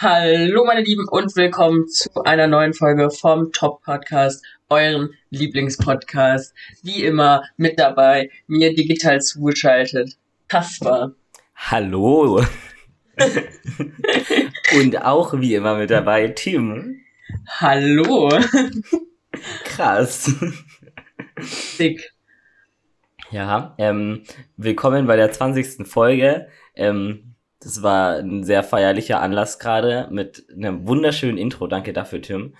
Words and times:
Hallo 0.00 0.64
meine 0.64 0.82
Lieben 0.82 1.08
und 1.08 1.34
willkommen 1.34 1.88
zu 1.88 2.22
einer 2.22 2.46
neuen 2.46 2.72
Folge 2.72 3.10
vom 3.10 3.50
Top 3.50 3.82
Podcast, 3.82 4.46
euren 4.68 5.10
Lieblingspodcast. 5.30 6.54
Wie 6.84 7.02
immer 7.02 7.42
mit 7.56 7.80
dabei, 7.80 8.30
mir 8.46 8.76
digital 8.76 9.20
zugeschaltet, 9.20 10.16
Kaspar. 10.46 11.16
Hallo. 11.56 12.44
und 14.76 15.02
auch 15.02 15.40
wie 15.40 15.56
immer 15.56 15.76
mit 15.76 15.90
dabei, 15.90 16.28
Tim. 16.28 17.00
Hallo. 17.58 18.30
Krass. 19.64 20.32
Dick. 21.76 22.12
Ja, 23.32 23.74
ähm, 23.78 24.22
willkommen 24.56 25.08
bei 25.08 25.16
der 25.16 25.32
20. 25.32 25.88
Folge. 25.88 26.46
Ähm, 26.76 27.34
das 27.60 27.82
war 27.82 28.16
ein 28.16 28.44
sehr 28.44 28.62
feierlicher 28.62 29.20
Anlass 29.20 29.58
gerade 29.58 30.08
mit 30.10 30.46
einem 30.54 30.86
wunderschönen 30.86 31.38
Intro. 31.38 31.66
Danke 31.66 31.92
dafür, 31.92 32.22
Tim. 32.22 32.54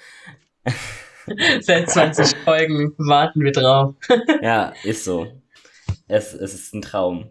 Seit 1.60 1.90
20 1.90 2.36
Folgen 2.38 2.94
warten 2.98 3.40
wir 3.42 3.52
drauf. 3.52 3.94
ja, 4.42 4.72
ist 4.82 5.04
so. 5.04 5.26
Es, 6.08 6.34
es 6.34 6.54
ist 6.54 6.74
ein 6.74 6.82
Traum. 6.82 7.30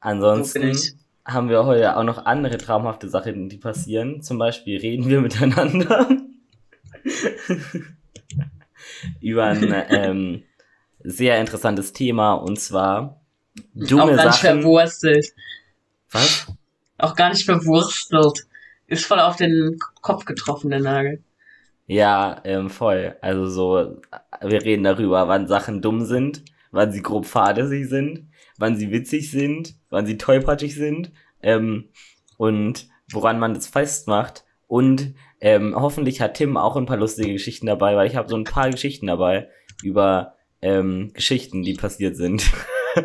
Ansonsten 0.00 0.76
haben 1.24 1.48
wir 1.48 1.64
heute 1.64 1.96
auch 1.96 2.04
noch 2.04 2.26
andere 2.26 2.58
traumhafte 2.58 3.08
Sachen, 3.08 3.48
die 3.48 3.56
passieren. 3.56 4.22
Zum 4.22 4.38
Beispiel 4.38 4.78
reden 4.78 5.08
wir 5.08 5.20
miteinander 5.20 6.08
über 9.20 9.44
ein 9.44 9.84
ähm, 9.90 10.42
sehr 11.02 11.38
interessantes 11.38 11.92
Thema 11.92 12.34
und 12.34 12.58
zwar 12.58 13.20
dumme 13.74 14.16
Sachen. 14.16 14.62
verwurstelt. 14.62 15.26
Was? 16.10 16.46
Auch 17.04 17.14
gar 17.16 17.28
nicht 17.28 17.44
verwurstelt. 17.44 18.46
Ist 18.86 19.04
voll 19.04 19.20
auf 19.20 19.36
den 19.36 19.78
Kopf 20.00 20.24
getroffen, 20.24 20.70
der 20.70 20.80
Nagel. 20.80 21.22
Ja, 21.86 22.40
ähm, 22.44 22.70
voll. 22.70 23.16
Also 23.20 23.46
so, 23.46 24.00
wir 24.40 24.62
reden 24.62 24.84
darüber, 24.84 25.28
wann 25.28 25.46
Sachen 25.46 25.82
dumm 25.82 26.06
sind, 26.06 26.42
wann 26.70 26.92
sie 26.92 27.02
grob 27.02 27.26
fahrlässig 27.26 27.90
sind, 27.90 28.30
wann 28.56 28.76
sie 28.76 28.90
witzig 28.90 29.30
sind, 29.30 29.74
wann 29.90 30.06
sie 30.06 30.16
tollpatschig 30.16 30.74
sind, 30.74 31.12
ähm, 31.42 31.90
und 32.38 32.88
woran 33.12 33.38
man 33.38 33.52
das 33.52 33.66
festmacht. 33.66 34.44
Und 34.66 35.14
ähm, 35.42 35.74
hoffentlich 35.76 36.22
hat 36.22 36.38
Tim 36.38 36.56
auch 36.56 36.76
ein 36.76 36.86
paar 36.86 36.96
lustige 36.96 37.34
Geschichten 37.34 37.66
dabei, 37.66 37.96
weil 37.96 38.06
ich 38.06 38.16
habe 38.16 38.30
so 38.30 38.36
ein 38.36 38.44
paar 38.44 38.70
Geschichten 38.70 39.08
dabei 39.08 39.50
über 39.82 40.36
ähm, 40.62 41.10
Geschichten, 41.12 41.64
die 41.64 41.74
passiert 41.74 42.16
sind. 42.16 42.50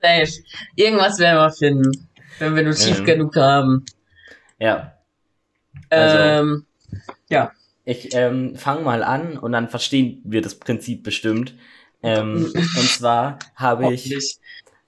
Safe. 0.00 0.32
Irgendwas 0.76 1.18
werden 1.18 1.38
wir 1.38 1.50
finden, 1.50 2.08
wenn 2.40 2.56
wir 2.56 2.62
nur 2.62 2.74
tief 2.74 3.00
ähm, 3.00 3.04
genug 3.04 3.36
haben. 3.36 3.84
Ja. 4.58 4.94
Also, 5.88 6.18
ähm, 6.18 6.66
ja. 7.28 7.52
Ich 7.84 8.14
ähm, 8.14 8.56
fange 8.56 8.82
mal 8.82 9.02
an 9.02 9.38
und 9.38 9.52
dann 9.52 9.68
verstehen 9.68 10.20
wir 10.24 10.42
das 10.42 10.56
Prinzip 10.56 11.02
bestimmt. 11.02 11.54
Ähm, 12.02 12.52
und 12.54 12.88
zwar 12.88 13.38
habe 13.54 13.92
ich, 13.92 14.38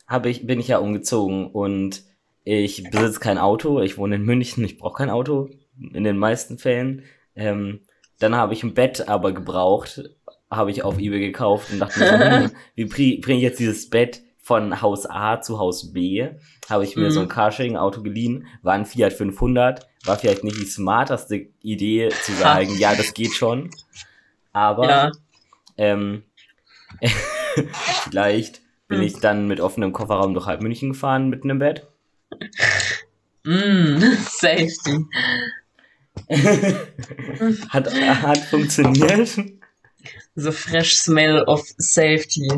habe 0.06 0.30
ich, 0.30 0.46
bin 0.46 0.60
ich 0.60 0.68
ja 0.68 0.78
umgezogen 0.78 1.50
und 1.50 2.02
ich 2.44 2.84
besitze 2.90 3.20
kein 3.20 3.38
Auto. 3.38 3.80
Ich 3.80 3.98
wohne 3.98 4.16
in 4.16 4.22
München. 4.22 4.64
Ich 4.64 4.78
brauche 4.78 4.98
kein 4.98 5.10
Auto 5.10 5.50
in 5.92 6.04
den 6.04 6.18
meisten 6.18 6.58
Fällen. 6.58 7.04
Ähm, 7.34 7.80
dann 8.18 8.36
habe 8.36 8.52
ich 8.52 8.62
ein 8.62 8.74
Bett 8.74 9.08
aber 9.08 9.32
gebraucht, 9.32 10.10
habe 10.50 10.70
ich 10.70 10.84
auf 10.84 10.98
eBay 10.98 11.20
gekauft 11.20 11.72
und 11.72 11.80
dachte 11.80 11.98
mir 11.98 12.06
so, 12.06 12.18
hm, 12.18 12.50
wie 12.90 13.18
bringe 13.18 13.38
ich 13.38 13.44
jetzt 13.44 13.58
dieses 13.58 13.90
Bett 13.90 14.22
von 14.42 14.82
Haus 14.82 15.08
A 15.08 15.40
zu 15.40 15.58
Haus 15.58 15.92
B? 15.92 16.28
Habe 16.68 16.84
ich 16.84 16.96
mir 16.96 17.06
mhm. 17.06 17.10
so 17.10 17.20
ein 17.20 17.28
Carsharing-Auto 17.28 18.02
geliehen, 18.02 18.46
war 18.62 18.74
ein 18.74 18.84
Fiat 18.84 19.12
500, 19.12 19.88
war 20.04 20.18
vielleicht 20.18 20.44
nicht 20.44 20.58
die 20.58 20.66
smarteste 20.66 21.48
Idee 21.62 22.10
zu 22.22 22.32
sagen, 22.32 22.76
ja, 22.78 22.94
das 22.94 23.14
geht 23.14 23.32
schon, 23.32 23.70
aber 24.52 24.88
ja. 24.88 25.10
ähm, 25.78 26.24
vielleicht 28.04 28.60
bin 28.88 28.98
hm. 28.98 29.06
ich 29.06 29.14
dann 29.20 29.46
mit 29.46 29.60
offenem 29.60 29.92
Kofferraum 29.92 30.34
durch 30.34 30.46
halb 30.46 30.60
München 30.60 30.90
gefahren 30.90 31.30
mit 31.30 31.44
einem 31.44 31.58
Bett. 31.58 31.86
Mm, 33.44 33.98
safety. 34.28 35.06
hat, 37.70 37.94
hat 37.94 38.38
funktioniert. 38.38 39.34
The 40.34 40.52
fresh 40.52 40.96
smell 40.96 41.42
of 41.44 41.62
safety. 41.78 42.48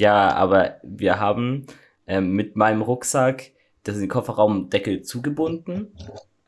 Ja, 0.00 0.32
aber 0.32 0.76
wir 0.82 1.20
haben 1.20 1.66
ähm, 2.06 2.32
mit 2.32 2.56
meinem 2.56 2.80
Rucksack 2.80 3.50
das 3.82 3.98
den 3.98 4.08
Kofferraumdeckel 4.08 5.02
zugebunden. 5.02 5.94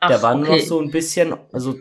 Ach, 0.00 0.08
Der 0.08 0.22
war 0.22 0.34
okay. 0.34 0.40
nur 0.48 0.56
noch 0.56 0.64
so 0.64 0.80
ein 0.80 0.90
bisschen, 0.90 1.34
also 1.52 1.78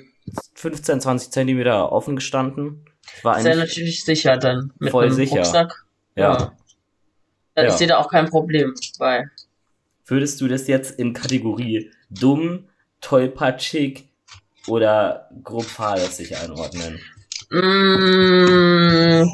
15, 0.56 1.00
20 1.00 1.32
Zentimeter 1.32 1.94
offen 1.94 2.18
gestanden. 2.18 2.84
War 3.24 3.38
ist 3.38 3.46
ja 3.46 3.56
natürlich 3.56 4.04
sicher 4.04 4.36
dann 4.36 4.74
mit 4.80 4.92
voll 4.92 5.14
sicher. 5.14 5.38
Rucksack. 5.38 5.86
Ja. 6.18 6.34
ja. 6.34 7.64
ja. 7.64 7.70
Ich 7.70 7.74
sehe 7.76 7.88
da 7.88 8.00
auch 8.00 8.10
kein 8.10 8.30
Problem 8.30 8.74
bei. 9.00 9.30
Würdest 10.06 10.42
du 10.42 10.50
das 10.50 10.68
jetzt 10.68 11.00
in 11.00 11.14
Kategorie 11.14 11.90
dumm, 12.10 12.68
tollpatschig 13.00 14.10
oder 14.68 15.30
grob 15.42 15.64
fahrlässig 15.64 16.36
einordnen? 16.36 17.00
Mm, 17.50 19.26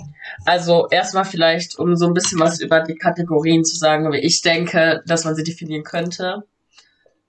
also 0.46 0.88
erstmal 0.90 1.26
vielleicht, 1.26 1.78
um 1.78 1.96
so 1.96 2.08
ein 2.08 2.14
bisschen 2.14 2.40
was 2.40 2.60
über 2.60 2.82
die 2.82 2.96
Kategorien 2.96 3.66
zu 3.66 3.76
sagen, 3.76 4.12
wie 4.12 4.20
ich 4.20 4.42
denke, 4.42 5.04
dass 5.06 5.26
man 5.26 5.36
sie 5.36 5.44
definieren 5.44 5.84
könnte. 5.84 6.44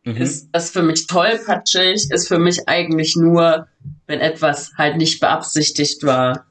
Mhm. 0.04 0.16
Ist 0.16 0.48
das 0.52 0.70
für 0.70 0.82
mich 0.82 1.06
tollpatschig, 1.06 2.10
ist 2.10 2.28
für 2.28 2.38
mich 2.38 2.69
eigentlich 2.69 3.16
nur, 3.16 3.69
wenn 4.06 4.20
etwas 4.20 4.72
halt 4.76 4.96
nicht 4.96 5.20
beabsichtigt 5.20 6.02
war. 6.04 6.46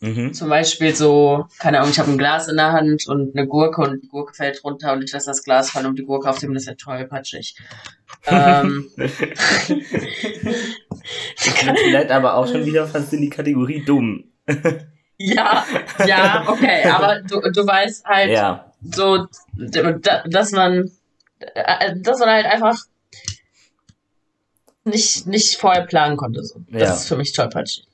Mhm. 0.00 0.32
Zum 0.34 0.48
Beispiel 0.50 0.94
so, 0.94 1.46
keine 1.58 1.78
Ahnung, 1.78 1.90
ich 1.90 1.98
habe 1.98 2.10
ein 2.10 2.18
Glas 2.18 2.48
in 2.48 2.56
der 2.56 2.72
Hand 2.72 3.06
und 3.08 3.36
eine 3.36 3.46
Gurke 3.46 3.80
und 3.80 4.02
die 4.02 4.08
Gurke 4.08 4.34
fällt 4.34 4.62
runter 4.62 4.92
und 4.92 5.02
ich 5.02 5.12
lasse 5.12 5.26
das 5.26 5.42
Glas 5.42 5.70
fallen 5.70 5.86
und 5.86 5.98
die 5.98 6.04
Gurke 6.04 6.28
auf 6.28 6.38
dem, 6.38 6.52
das 6.52 6.64
ist 6.64 6.68
ja 6.68 6.74
tollpatschig. 6.74 7.56
ähm. 8.26 8.90
Vielleicht 11.36 12.10
aber 12.10 12.34
auch 12.34 12.46
schon 12.46 12.66
wieder 12.66 12.86
fast 12.86 13.12
in 13.12 13.22
die 13.22 13.30
Kategorie 13.30 13.82
dumm. 13.84 14.24
ja, 15.18 15.64
ja, 16.06 16.44
okay, 16.48 16.84
aber 16.88 17.20
du, 17.20 17.40
du 17.40 17.66
weißt 17.66 18.04
halt 18.04 18.30
ja. 18.30 18.72
so, 18.82 19.26
dass 19.54 20.50
man, 20.52 20.90
äh, 21.38 21.94
dass 21.96 22.18
man 22.18 22.28
halt 22.30 22.46
einfach 22.46 22.78
nicht, 24.84 25.26
nicht 25.26 25.56
vorher 25.56 25.86
planen 25.86 26.16
konnte. 26.16 26.42
So. 26.42 26.60
Das 26.70 26.82
ja. 26.82 26.94
ist 26.94 27.08
für 27.08 27.16
mich 27.16 27.32
tollpatschig. 27.32 27.86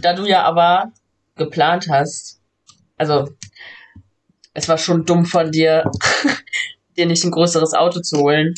Da 0.00 0.14
du 0.14 0.24
ja 0.24 0.42
aber 0.42 0.92
geplant 1.36 1.88
hast, 1.90 2.40
also 2.96 3.28
es 4.54 4.68
war 4.68 4.78
schon 4.78 5.04
dumm 5.04 5.26
von 5.26 5.50
dir, 5.50 5.90
dir 6.96 7.06
nicht 7.06 7.24
ein 7.24 7.30
größeres 7.30 7.74
Auto 7.74 8.00
zu 8.00 8.18
holen. 8.18 8.54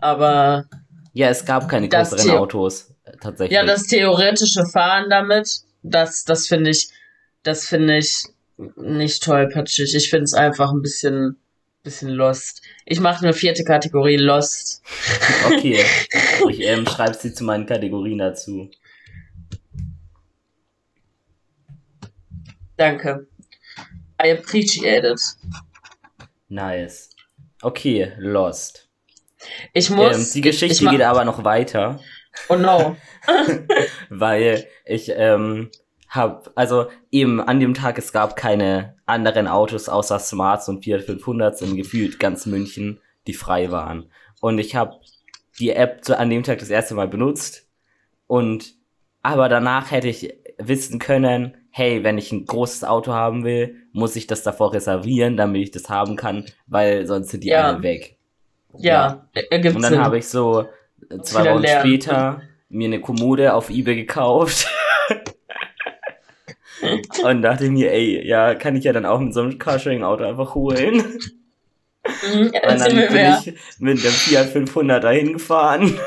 Aber. 0.00 0.66
Ja, 1.12 1.28
es 1.28 1.44
gab 1.44 1.68
keine 1.68 1.88
größeren 1.88 2.30
Autos, 2.32 2.92
tatsächlich. 3.20 3.54
Ja, 3.54 3.64
das 3.64 3.84
theoretische 3.84 4.66
Fahren 4.66 5.08
damit, 5.08 5.48
das, 5.82 6.24
das 6.24 6.46
finde 6.46 6.70
ich, 6.70 6.90
das 7.46 7.66
finde 7.66 7.98
ich 7.98 8.24
nicht 8.76 9.22
tollpatschig. 9.22 9.94
Ich 9.94 10.10
finde 10.10 10.24
es 10.24 10.34
einfach 10.34 10.72
ein 10.72 10.82
bisschen, 10.82 11.36
bisschen 11.82 12.10
lost. 12.10 12.62
Ich 12.84 13.00
mache 13.00 13.24
eine 13.24 13.34
vierte 13.34 13.64
Kategorie 13.64 14.16
Lost. 14.16 14.82
Okay. 15.46 15.84
Ich 16.48 16.60
ähm, 16.60 16.86
schreibe 16.86 17.14
sie 17.14 17.32
zu 17.32 17.42
meinen 17.42 17.66
Kategorien 17.66 18.18
dazu. 18.18 18.70
Danke. 22.76 23.26
I 24.22 24.30
appreciate 24.30 25.04
it. 25.04 25.20
Nice. 26.48 27.10
Okay, 27.62 28.12
Lost. 28.18 28.88
Ich 29.72 29.90
muss. 29.90 30.16
Ähm, 30.16 30.32
die 30.34 30.40
Geschichte 30.40 30.86
geht 30.86 31.02
aber 31.02 31.24
noch 31.24 31.42
weiter. 31.42 32.00
Oh 32.48 32.54
no. 32.54 32.96
Weil 34.08 34.68
ich 34.84 35.10
ähm, 35.14 35.70
hab, 36.08 36.50
also 36.54 36.86
eben 37.10 37.40
an 37.40 37.60
dem 37.60 37.74
Tag, 37.74 37.98
es 37.98 38.12
gab 38.12 38.36
keine 38.36 38.96
anderen 39.06 39.48
Autos 39.48 39.88
außer 39.88 40.18
Smarts 40.18 40.68
und 40.68 40.84
Fiat 40.84 41.02
500 41.02 41.62
in 41.62 41.76
gefühlt 41.76 42.18
ganz 42.18 42.46
München, 42.46 43.00
die 43.26 43.34
frei 43.34 43.70
waren. 43.70 44.10
Und 44.40 44.58
ich 44.58 44.76
habe 44.76 44.96
die 45.58 45.70
App 45.70 46.02
an 46.10 46.30
dem 46.30 46.42
Tag 46.42 46.58
das 46.58 46.70
erste 46.70 46.94
Mal 46.94 47.08
benutzt 47.08 47.68
und 48.26 48.74
aber 49.22 49.48
danach 49.48 49.90
hätte 49.90 50.08
ich 50.08 50.34
wissen 50.58 50.98
können, 50.98 51.56
hey, 51.70 52.04
wenn 52.04 52.16
ich 52.16 52.30
ein 52.32 52.46
großes 52.46 52.84
Auto 52.84 53.12
haben 53.12 53.44
will, 53.44 53.76
muss 53.92 54.16
ich 54.16 54.26
das 54.26 54.42
davor 54.42 54.72
reservieren, 54.72 55.36
damit 55.36 55.62
ich 55.62 55.70
das 55.72 55.88
haben 55.90 56.16
kann, 56.16 56.44
weil 56.66 57.06
sonst 57.06 57.30
sind 57.30 57.42
die 57.42 57.48
ja. 57.48 57.68
alle 57.68 57.82
weg. 57.82 58.18
Ja, 58.78 59.28
ja. 59.34 59.72
Und 59.72 59.82
dann 59.82 59.98
habe 59.98 60.18
ich 60.18 60.28
so 60.28 60.66
zwei 61.22 61.50
Wochen 61.50 61.62
lernen. 61.62 61.86
später 61.86 62.42
mir 62.68 62.86
eine 62.86 63.00
Kommode 63.00 63.54
auf 63.54 63.70
Ebay 63.70 63.96
gekauft. 63.96 64.68
und 67.24 67.42
dachte 67.42 67.70
mir, 67.70 67.92
ey, 67.92 68.26
ja, 68.26 68.54
kann 68.54 68.76
ich 68.76 68.84
ja 68.84 68.92
dann 68.92 69.06
auch 69.06 69.20
mit 69.20 69.34
so 69.34 69.40
einem 69.40 69.58
Carsharing-Auto 69.58 70.24
einfach 70.24 70.54
holen. 70.54 70.96
Mhm, 72.22 72.46
und 72.46 72.80
dann 72.80 72.96
bin 72.96 73.34
ich 73.38 73.54
mit 73.78 74.04
dem 74.04 74.10
Fiat 74.10 74.46
500 74.46 75.02
dahin 75.02 75.32
gefahren. 75.34 75.98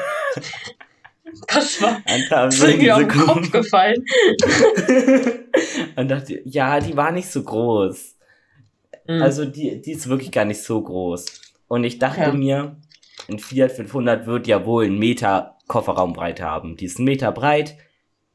Das 1.47 1.81
war 1.81 2.01
das 2.29 2.59
ist 2.59 2.77
mir 2.77 2.95
auf 2.95 3.01
den 3.01 3.09
Kopf 3.09 3.51
gefallen. 3.51 4.05
und 5.95 6.07
dachte, 6.09 6.41
ja, 6.45 6.79
die 6.79 6.95
war 6.95 7.11
nicht 7.11 7.29
so 7.29 7.43
groß. 7.43 8.15
Mhm. 9.07 9.21
Also 9.21 9.45
die, 9.45 9.81
die 9.81 9.91
ist 9.91 10.07
wirklich 10.09 10.31
gar 10.31 10.45
nicht 10.45 10.61
so 10.61 10.81
groß. 10.81 11.25
Und 11.67 11.83
ich 11.83 11.99
dachte 11.99 12.21
ja. 12.21 12.31
mir, 12.31 12.77
ein 13.27 13.39
Fiat 13.39 13.71
500 13.71 14.25
wird 14.25 14.47
ja 14.47 14.65
wohl 14.65 14.85
einen 14.85 14.99
Meter 14.99 15.57
Kofferraumbreite 15.67 16.43
haben. 16.43 16.77
Die 16.77 16.85
ist 16.85 16.97
einen 16.97 17.05
Meter 17.05 17.31
breit, 17.31 17.75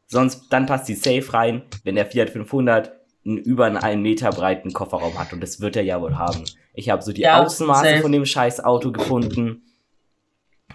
sonst 0.06 0.48
dann 0.50 0.66
passt 0.66 0.88
die 0.88 0.94
safe 0.94 1.32
rein, 1.32 1.62
wenn 1.82 1.94
der 1.94 2.06
Fiat 2.06 2.30
500 2.30 2.92
einen 3.26 3.38
über 3.38 3.64
einen 3.64 4.02
Meter 4.02 4.30
breiten 4.30 4.72
Kofferraum 4.72 5.18
hat. 5.18 5.32
Und 5.32 5.40
das 5.40 5.60
wird 5.60 5.76
er 5.76 5.82
ja 5.82 6.00
wohl 6.00 6.16
haben. 6.16 6.44
Ich 6.74 6.90
habe 6.90 7.02
so 7.02 7.12
die 7.12 7.22
ja, 7.22 7.42
Außenmaße 7.42 7.88
safe. 7.88 8.02
von 8.02 8.12
dem 8.12 8.26
scheiß 8.26 8.62
Auto 8.64 8.92
gefunden. 8.92 9.62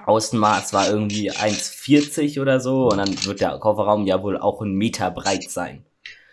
Außenmaß 0.05 0.73
war 0.73 0.89
irgendwie 0.89 1.31
1,40 1.31 2.41
oder 2.41 2.59
so 2.59 2.89
und 2.89 2.97
dann 2.97 3.25
wird 3.25 3.41
der 3.41 3.57
Kofferraum 3.59 4.05
ja 4.05 4.23
wohl 4.23 4.37
auch 4.37 4.61
einen 4.61 4.73
Meter 4.73 5.11
breit 5.11 5.49
sein. 5.49 5.85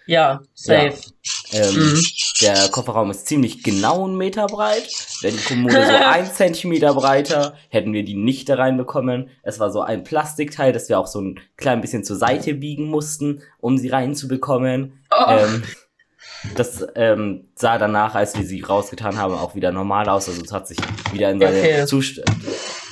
Ja, 0.06 0.40
safe. 0.54 0.94
Ja. 1.50 1.68
Ähm, 1.68 1.74
mhm. 1.74 2.00
Der 2.42 2.68
Kofferraum 2.70 3.10
ist 3.10 3.26
ziemlich 3.26 3.62
genau 3.62 4.04
einen 4.04 4.16
Meter 4.16 4.46
breit. 4.46 4.88
Wäre 5.20 5.34
die 5.34 5.42
Kommode 5.42 5.74
so 5.74 5.92
ein 6.04 6.26
Zentimeter 6.26 6.94
breiter, 6.94 7.54
hätten 7.68 7.92
wir 7.92 8.04
die 8.04 8.14
nicht 8.14 8.48
da 8.48 8.54
reinbekommen. 8.54 9.30
Es 9.42 9.58
war 9.58 9.70
so 9.70 9.80
ein 9.80 10.04
Plastikteil, 10.04 10.72
das 10.72 10.88
wir 10.88 10.98
auch 10.98 11.06
so 11.06 11.20
ein 11.20 11.40
klein 11.56 11.80
bisschen 11.80 12.04
zur 12.04 12.16
Seite 12.16 12.54
biegen 12.54 12.86
mussten, 12.88 13.42
um 13.58 13.78
sie 13.78 13.88
reinzubekommen. 13.88 15.04
Oh. 15.10 15.24
Ähm, 15.28 15.62
das 16.54 16.86
ähm, 16.94 17.48
sah 17.54 17.78
danach, 17.78 18.14
als 18.14 18.36
wir 18.36 18.44
sie 18.44 18.60
rausgetan 18.60 19.16
haben, 19.16 19.34
auch 19.34 19.54
wieder 19.54 19.72
normal 19.72 20.08
aus. 20.08 20.28
Also 20.28 20.42
es 20.42 20.52
hat 20.52 20.68
sich 20.68 20.78
wieder 21.12 21.30
in 21.30 21.40
seinen 21.40 21.58
okay. 21.58 21.86
Zust 21.86 22.20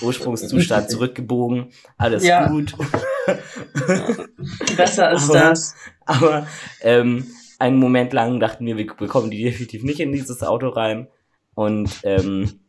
Ursprungszustand 0.03 0.91
zurückgebogen. 0.91 1.73
Alles 1.97 2.25
ja. 2.25 2.49
gut. 2.49 2.75
Besser 4.77 5.13
ist 5.13 5.31
aber, 5.31 5.39
das. 5.39 5.75
Aber 6.05 6.47
ähm, 6.81 7.27
einen 7.59 7.79
Moment 7.79 8.13
lang 8.13 8.41
dachten 8.41 8.67
wir, 8.67 8.77
wir 8.77 8.87
bekommen 8.87 9.31
die 9.31 9.43
definitiv 9.43 9.83
nicht 9.83 10.01
in 10.01 10.13
dieses 10.13 10.43
Auto 10.43 10.69
rein. 10.69 11.09
Und 11.55 11.91
ähm, 12.03 12.61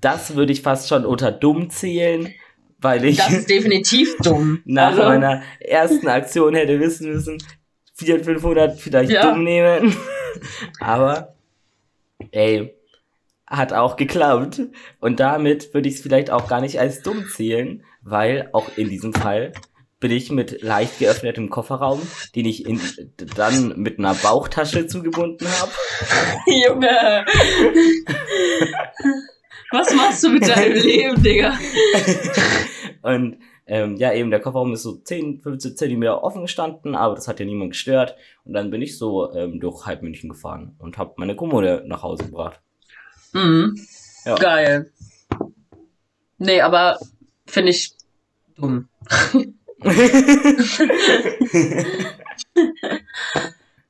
das 0.00 0.36
würde 0.36 0.52
ich 0.52 0.62
fast 0.62 0.88
schon 0.88 1.04
unter 1.04 1.32
dumm 1.32 1.70
zählen, 1.70 2.32
weil 2.78 3.04
ich. 3.04 3.16
Das 3.16 3.32
ist 3.32 3.50
definitiv 3.50 4.16
dumm. 4.22 4.62
nach 4.64 4.90
also. 4.90 5.02
meiner 5.02 5.42
ersten 5.60 6.08
Aktion 6.08 6.54
hätte 6.54 6.78
wissen 6.78 7.12
müssen, 7.12 7.38
Fiat 7.94 8.24
500 8.24 8.78
vielleicht 8.78 9.10
ja. 9.10 9.30
dumm 9.30 9.44
nehmen. 9.44 9.96
Aber, 10.80 11.34
ey, 12.30 12.74
hat 13.46 13.72
auch 13.72 13.96
geklappt. 13.96 14.62
Und 15.00 15.20
damit 15.20 15.72
würde 15.72 15.88
ich 15.88 15.96
es 15.96 16.00
vielleicht 16.00 16.30
auch 16.30 16.48
gar 16.48 16.60
nicht 16.60 16.78
als 16.78 17.02
dumm 17.02 17.26
zählen, 17.28 17.84
weil 18.02 18.48
auch 18.52 18.76
in 18.76 18.88
diesem 18.88 19.14
Fall 19.14 19.52
bin 20.04 20.12
ich 20.12 20.30
mit 20.30 20.60
leicht 20.60 20.98
geöffnetem 20.98 21.48
Kofferraum, 21.48 21.98
den 22.34 22.44
ich 22.44 22.66
in, 22.66 22.78
dann 23.36 23.72
mit 23.80 23.98
einer 23.98 24.12
Bauchtasche 24.12 24.86
zugebunden 24.86 25.48
habe. 25.48 25.72
Junge! 26.46 27.24
Was 29.70 29.94
machst 29.94 30.22
du 30.22 30.28
mit 30.28 30.46
deinem 30.46 30.74
Leben, 30.74 31.22
Digga? 31.22 31.58
Und 33.00 33.38
ähm, 33.66 33.96
ja, 33.96 34.12
eben 34.12 34.30
der 34.30 34.40
Kofferraum 34.40 34.74
ist 34.74 34.82
so 34.82 34.96
10, 34.96 35.40
15 35.40 35.74
Zentimeter 35.74 36.22
offen 36.22 36.42
gestanden, 36.42 36.94
aber 36.94 37.14
das 37.14 37.26
hat 37.26 37.40
ja 37.40 37.46
niemand 37.46 37.70
gestört. 37.70 38.14
Und 38.44 38.52
dann 38.52 38.70
bin 38.70 38.82
ich 38.82 38.98
so 38.98 39.32
ähm, 39.32 39.58
durch 39.58 39.86
halb 39.86 40.02
München 40.02 40.28
gefahren 40.28 40.76
und 40.80 40.98
habe 40.98 41.14
meine 41.16 41.34
Kommode 41.34 41.82
nach 41.86 42.02
Hause 42.02 42.24
gebracht. 42.24 42.60
Mhm. 43.32 43.74
Ja. 44.26 44.34
Geil. 44.34 44.92
Nee, 46.36 46.60
aber 46.60 46.98
finde 47.46 47.70
ich 47.70 47.94
dumm. 48.54 48.90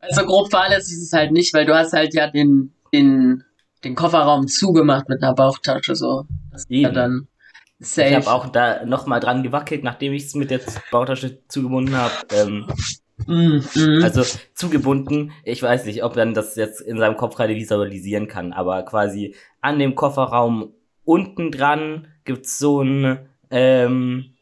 Also 0.00 0.26
grob 0.26 0.50
fahrlässig 0.50 0.94
ist 0.94 1.04
es 1.04 1.12
halt 1.12 1.32
nicht, 1.32 1.54
weil 1.54 1.66
du 1.66 1.74
hast 1.74 1.92
halt 1.92 2.14
ja 2.14 2.30
den, 2.30 2.72
den, 2.92 3.44
den 3.84 3.94
Kofferraum 3.94 4.48
zugemacht 4.48 5.08
mit 5.08 5.22
einer 5.22 5.34
Bauchtasche 5.34 5.94
so. 5.94 6.26
Das 6.50 6.62
ist 6.62 6.70
ja 6.70 6.90
dann 6.90 7.28
Safe. 7.84 8.08
Ich 8.08 8.14
habe 8.14 8.32
auch 8.32 8.48
da 8.48 8.84
nochmal 8.84 9.20
dran 9.20 9.42
gewackelt, 9.42 9.84
nachdem 9.84 10.12
ich 10.12 10.24
es 10.24 10.34
mit 10.34 10.50
der 10.50 10.60
Bautasche 10.90 11.46
zugebunden 11.48 11.96
habe. 11.96 12.14
Ähm, 12.32 12.66
mm, 13.26 13.62
mm. 13.74 14.02
Also 14.02 14.22
zugebunden, 14.54 15.32
ich 15.44 15.62
weiß 15.62 15.84
nicht, 15.86 16.04
ob 16.04 16.14
dann 16.14 16.34
das 16.34 16.56
jetzt 16.56 16.80
in 16.80 16.98
seinem 16.98 17.16
Kopf 17.16 17.36
gerade 17.36 17.54
visualisieren 17.54 18.28
kann, 18.28 18.52
aber 18.52 18.82
quasi 18.84 19.34
an 19.60 19.78
dem 19.78 19.94
Kofferraum 19.94 20.72
unten 21.04 21.50
dran 21.50 22.08
gibt's 22.24 22.58
so 22.58 22.82
ein 22.82 23.28
ähm, 23.50 24.33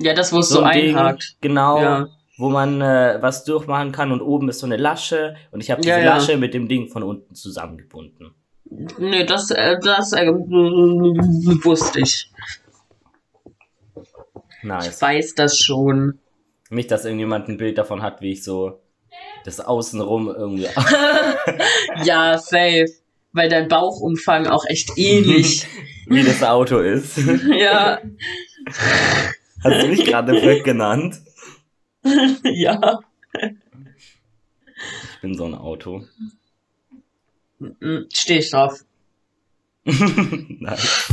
ja, 0.00 0.14
das, 0.14 0.32
wo 0.32 0.38
es 0.38 0.48
so, 0.48 0.56
so 0.56 0.62
einhakt. 0.62 1.36
Genau. 1.40 1.80
Ja. 1.80 2.08
Wo 2.38 2.48
man 2.48 2.80
äh, 2.80 3.18
was 3.20 3.44
durchmachen 3.44 3.92
kann 3.92 4.12
und 4.12 4.22
oben 4.22 4.48
ist 4.48 4.60
so 4.60 4.66
eine 4.66 4.78
Lasche 4.78 5.36
und 5.50 5.60
ich 5.60 5.70
habe 5.70 5.82
diese 5.82 5.92
ja, 5.92 5.98
ja. 5.98 6.14
Lasche 6.14 6.38
mit 6.38 6.54
dem 6.54 6.68
Ding 6.68 6.88
von 6.88 7.02
unten 7.02 7.34
zusammengebunden. 7.34 8.34
Nee, 8.98 9.24
das, 9.24 9.50
äh, 9.50 9.76
das 9.82 10.12
äh, 10.12 10.26
wusste 11.64 12.00
ich. 12.00 12.30
Nice. 14.62 14.88
Ich 14.88 15.02
weiß 15.02 15.34
das 15.34 15.58
schon. 15.58 16.18
Nicht, 16.70 16.90
dass 16.90 17.04
irgendjemand 17.04 17.48
ein 17.48 17.56
Bild 17.56 17.78
davon 17.78 18.00
hat, 18.02 18.20
wie 18.20 18.32
ich 18.32 18.44
so 18.44 18.80
das 19.44 19.60
Außenrum 19.60 20.28
irgendwie. 20.28 20.68
ja, 22.04 22.38
safe. 22.38 22.86
Weil 23.32 23.48
dein 23.48 23.68
Bauchumfang 23.68 24.46
auch 24.46 24.64
echt 24.66 24.96
ähnlich. 24.96 25.66
wie 26.06 26.22
das 26.22 26.42
Auto 26.42 26.78
ist. 26.78 27.18
ja. 27.48 28.00
Hast 29.62 29.82
du 29.82 29.88
mich 29.88 30.04
gerade 30.04 30.34
Fleck 30.40 30.64
genannt? 30.64 31.20
ja. 32.44 33.00
Ich 35.12 35.20
bin 35.20 35.34
so 35.34 35.44
ein 35.44 35.54
Auto. 35.54 36.04
Stehe 38.12 38.38
ich 38.38 38.50
drauf. 38.50 38.80
nice. 39.84 41.12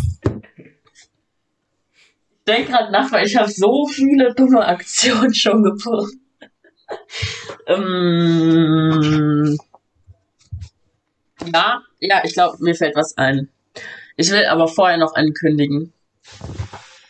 Ich 2.32 2.54
denke 2.54 2.72
gerade 2.72 2.92
nach, 2.92 3.12
weil 3.12 3.26
ich 3.26 3.36
habe 3.36 3.52
so 3.52 3.86
viele 3.88 4.34
dumme 4.34 4.66
Aktionen 4.66 5.34
schon 5.34 5.64
gefunden. 5.64 6.22
ähm, 7.68 9.58
ja, 11.54 11.82
ja, 12.00 12.22
ich 12.24 12.34
glaube, 12.34 12.64
mir 12.64 12.76
fällt 12.76 12.96
was 12.96 13.18
ein. 13.18 13.50
Ich 14.16 14.32
will 14.32 14.46
aber 14.46 14.70
vorher 14.70 14.98
noch 14.98 15.14
ankündigen, 15.16 15.92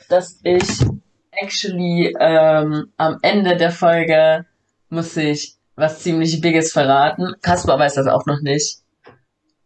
dass 0.10 0.40
ich 0.44 0.68
actually 1.42 2.13
ähm, 2.19 2.92
am 2.97 3.18
Ende 3.21 3.57
der 3.57 3.71
Folge 3.71 4.45
muss 4.90 5.16
ich 5.18 5.56
was 5.76 6.00
ziemlich 6.00 6.42
Biges 6.42 6.71
verraten. 6.71 7.35
Kaspar 7.42 7.78
weiß 7.80 7.95
das 7.95 8.07
auch 8.07 8.26
noch 8.26 8.42
nicht. 8.42 8.80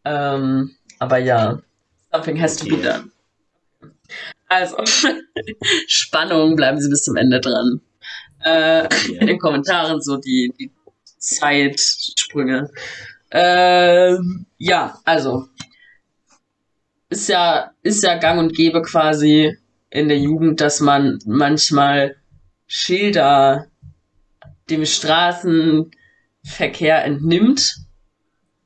Ähm, 0.04 0.76
aber 1.00 1.18
ja, 1.18 1.60
something 2.12 2.40
has 2.42 2.58
to 2.58 2.66
be 2.66 2.78
done. 2.78 3.12
Also, 4.50 4.78
Spannung, 5.88 6.56
bleiben 6.56 6.80
Sie 6.80 6.90
bis 6.90 7.04
zum 7.04 7.16
Ende 7.16 7.40
dran. 7.40 7.80
Äh, 8.44 8.88
in 9.20 9.28
den 9.28 9.40
Kommentaren 9.40 10.02
so 10.02 10.18
die, 10.18 10.54
die 10.60 10.72
Zeitsprünge. 11.18 12.70
Ähm, 13.30 14.46
ja, 14.58 15.00
also 15.06 15.48
ist 17.10 17.30
ja 17.30 17.72
ist 17.82 18.04
ja 18.04 18.18
Gang 18.18 18.40
und 18.40 18.56
Gäbe 18.56 18.82
quasi 18.82 19.58
in 19.92 20.08
der 20.08 20.18
Jugend, 20.18 20.62
dass 20.62 20.80
man 20.80 21.20
manchmal 21.26 22.16
Schilder 22.66 23.68
dem 24.70 24.86
Straßenverkehr 24.86 27.06
entnimmt 27.06 27.76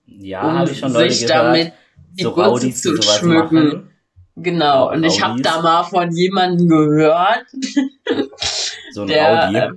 ja, 0.08 0.48
um 0.48 0.60
habe 0.60 0.72
ich 0.72 0.80
schon 0.80 0.94
Leute 0.94 1.14
sich 1.14 1.28
gehört. 1.28 1.46
damit 1.46 1.74
die 2.18 2.24
so 2.24 2.30
Raudis, 2.30 2.82
zu 2.82 3.02
schmücken. 3.02 3.68
Machen. 3.68 3.92
Genau, 4.38 4.92
und 4.92 5.04
ich 5.04 5.22
habe 5.22 5.42
da 5.42 5.62
mal 5.62 5.84
von 5.84 6.12
jemandem 6.12 6.68
gehört, 6.68 7.46
so 8.92 9.02
ein 9.02 9.08
der, 9.08 9.46
Raudi. 9.46 9.58
Äh, 9.58 9.70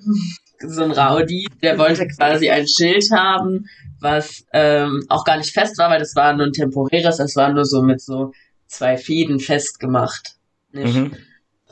so 0.67 0.83
ein 0.83 0.90
Raudi, 0.90 1.47
der 1.62 1.78
wollte 1.78 2.09
quasi 2.09 2.50
ein 2.50 2.67
Schild 2.67 3.09
haben, 3.12 3.67
was 4.00 4.45
ähm, 4.52 5.05
auch 5.09 5.25
gar 5.25 5.37
nicht 5.37 5.52
fest 5.52 5.78
war, 5.78 5.90
weil 5.90 6.00
das 6.00 6.17
war 6.17 6.35
nur 6.35 6.47
ein 6.47 6.52
temporäres, 6.52 7.19
das 7.19 7.37
war 7.37 7.52
nur 7.52 7.64
so 7.64 7.83
mit 7.83 8.00
so 8.00 8.33
zwei 8.67 8.97
Fäden 8.97 9.38
festgemacht. 9.38 10.35
Mhm. 10.73 11.12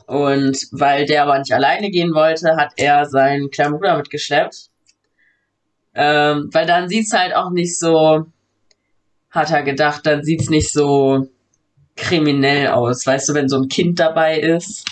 Und 0.07 0.57
weil 0.71 1.05
der 1.05 1.23
aber 1.23 1.37
nicht 1.37 1.53
alleine 1.53 1.91
gehen 1.91 2.13
wollte, 2.13 2.55
hat 2.55 2.73
er 2.77 3.05
seinen 3.05 3.51
kleinen 3.51 3.73
Bruder 3.73 3.97
mitgeschleppt. 3.97 4.69
Ähm, 5.93 6.49
weil 6.51 6.65
dann 6.65 6.87
sieht's 6.89 7.13
halt 7.13 7.35
auch 7.35 7.51
nicht 7.51 7.77
so 7.77 8.25
hat 9.29 9.51
er 9.51 9.63
gedacht, 9.63 10.05
dann 10.05 10.23
sieht's 10.23 10.49
nicht 10.49 10.71
so 10.71 11.27
kriminell 11.95 12.67
aus. 12.67 13.05
Weißt 13.05 13.29
du, 13.29 13.33
wenn 13.33 13.49
so 13.49 13.57
ein 13.57 13.67
Kind 13.67 13.99
dabei 13.99 14.39
ist, 14.39 14.85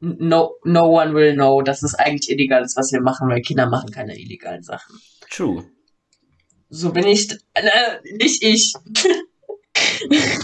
no, 0.00 0.54
no 0.64 0.86
one 1.00 1.14
will 1.14 1.34
know, 1.34 1.62
dass 1.62 1.82
es 1.82 1.94
eigentlich 1.94 2.30
illegal 2.30 2.62
ist, 2.62 2.76
was 2.76 2.92
wir 2.92 3.00
machen, 3.00 3.28
weil 3.28 3.42
Kinder 3.42 3.68
machen 3.68 3.90
keine 3.90 4.18
illegalen 4.18 4.62
Sachen. 4.62 4.98
True. 5.30 5.64
So 6.70 6.92
bin 6.92 7.06
ich, 7.06 7.30
äh, 7.54 7.98
nicht 8.16 8.42
ich. 8.42 8.72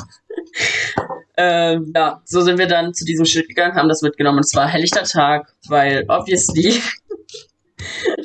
Ähm, 1.36 1.92
ja, 1.94 2.22
so 2.24 2.40
sind 2.40 2.58
wir 2.58 2.66
dann 2.66 2.94
zu 2.94 3.04
diesem 3.04 3.26
Schild 3.26 3.48
gegangen, 3.48 3.74
haben 3.74 3.88
das 3.88 4.02
mitgenommen. 4.02 4.38
Und 4.38 4.44
es 4.44 4.54
war 4.54 4.68
helllichter 4.68 5.02
Tag, 5.04 5.54
weil 5.68 6.04
obviously 6.08 6.80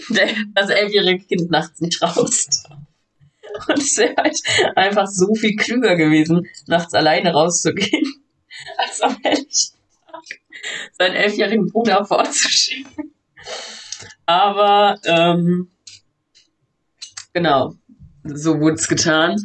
das 0.56 0.70
elfjährige 0.70 1.25
Kind 1.25 1.51
nachts 1.51 1.82
nicht 1.82 2.01
raus. 2.01 2.63
Und 3.68 3.80
es 3.80 3.98
wäre 3.98 4.15
halt 4.15 4.38
einfach 4.75 5.08
so 5.08 5.36
viel 5.36 5.56
klüger 5.58 5.98
gewesen, 5.98 6.48
nachts 6.68 6.94
alleine 6.94 7.34
rauszugehen, 7.34 8.06
als 8.77 9.01
am 9.01 9.18
helllichten 9.24 9.80
Tag 10.06 10.24
seinen 10.98 11.15
elfjährigen 11.15 11.68
Bruder 11.68 12.06
vorzuschicken. 12.06 13.13
Aber, 14.25 14.98
ähm, 15.03 15.70
genau, 17.34 17.75
so 18.24 18.60
wurde 18.60 18.75
es 18.75 18.88
getan. 18.88 19.36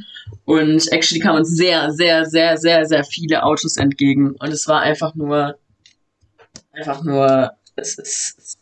Und 0.44 0.92
actually 0.92 1.20
kamen 1.20 1.38
uns 1.38 1.50
sehr, 1.50 1.92
sehr, 1.92 2.24
sehr, 2.24 2.56
sehr, 2.56 2.86
sehr 2.86 3.04
viele 3.04 3.42
Autos 3.42 3.76
entgegen. 3.76 4.32
Und 4.32 4.48
es 4.52 4.68
war 4.68 4.80
einfach 4.80 5.14
nur, 5.14 5.58
einfach 6.72 7.02
nur, 7.02 7.52
es 7.74 7.98
ist. 7.98 8.58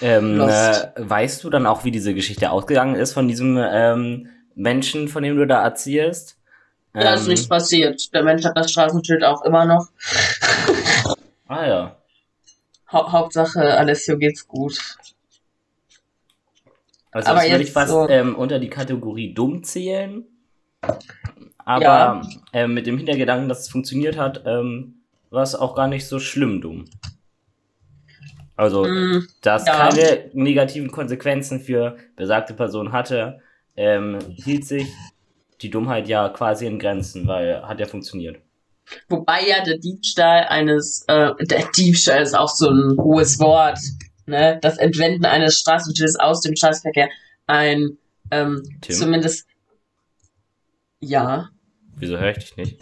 Ähm, 0.00 0.40
äh, 0.40 0.88
weißt 0.96 1.44
du 1.44 1.50
dann 1.50 1.66
auch, 1.66 1.84
wie 1.84 1.90
diese 1.90 2.14
Geschichte 2.14 2.50
ausgegangen 2.50 2.94
ist 2.94 3.12
von 3.12 3.28
diesem 3.28 3.58
ähm, 3.60 4.28
Menschen, 4.54 5.08
von 5.08 5.22
dem 5.22 5.36
du 5.36 5.46
da 5.46 5.62
erzählst? 5.62 6.38
Ähm, 6.94 7.02
ja, 7.02 7.14
ist 7.14 7.28
nichts 7.28 7.46
passiert. 7.46 8.12
Der 8.14 8.22
Mensch 8.22 8.44
hat 8.44 8.56
das 8.56 8.70
Straßenschild 8.70 9.22
auch 9.22 9.44
immer 9.44 9.66
noch. 9.66 9.88
ah 11.48 11.66
ja. 11.66 11.96
Ha 12.90 13.12
Hauptsache, 13.12 13.76
Alessio 13.76 14.18
geht's 14.18 14.48
gut. 14.48 14.78
Also 17.12 17.30
aber 17.30 17.40
das 17.40 17.50
würde 17.50 17.64
ich 17.64 17.72
fast 17.72 17.90
so 17.90 18.08
ähm, 18.08 18.36
unter 18.36 18.58
die 18.58 18.70
Kategorie 18.70 19.34
dumm 19.34 19.64
zählen. 19.64 20.24
Aber 21.58 21.82
ja. 21.82 22.22
ähm, 22.52 22.74
mit 22.74 22.86
dem 22.86 22.96
Hintergedanken, 22.96 23.48
dass 23.48 23.60
es 23.60 23.68
funktioniert 23.68 24.16
hat, 24.16 24.42
ähm, 24.46 25.02
war 25.30 25.42
es 25.42 25.54
auch 25.54 25.74
gar 25.74 25.88
nicht 25.88 26.06
so 26.06 26.18
schlimm 26.18 26.60
dumm. 26.60 26.86
Also, 28.56 28.84
mm, 28.84 29.26
dass 29.42 29.66
ja. 29.66 29.88
keine 29.88 30.30
negativen 30.34 30.90
Konsequenzen 30.90 31.60
für 31.60 31.96
besagte 32.16 32.54
Person 32.54 32.92
hatte, 32.92 33.40
ähm, 33.76 34.18
hielt 34.34 34.66
sich 34.66 34.86
die 35.62 35.70
Dummheit 35.70 36.08
ja 36.08 36.28
quasi 36.28 36.66
in 36.66 36.78
Grenzen, 36.78 37.26
weil 37.26 37.62
hat 37.62 37.80
ja 37.80 37.86
funktioniert. 37.86 38.38
Wobei 39.08 39.46
ja 39.46 39.62
der 39.64 39.78
Diebstahl 39.78 40.46
eines, 40.48 41.04
äh, 41.06 41.32
der 41.42 41.66
Diebstahl 41.76 42.22
ist 42.22 42.36
auch 42.36 42.48
so 42.48 42.68
ein 42.68 42.96
hohes 42.98 43.38
Wort 43.38 43.78
ne, 44.30 44.58
das 44.62 44.78
Entwenden 44.78 45.24
eines 45.24 45.58
Straßenschildes 45.58 46.16
aus 46.18 46.40
dem 46.40 46.56
Straßenverkehr 46.56 47.08
ein 47.46 47.98
ähm, 48.30 48.62
zumindest 48.80 49.46
ja. 51.00 51.50
Wieso 51.96 52.18
höre 52.18 52.30
ich 52.30 52.38
dich 52.38 52.56
nicht? 52.56 52.80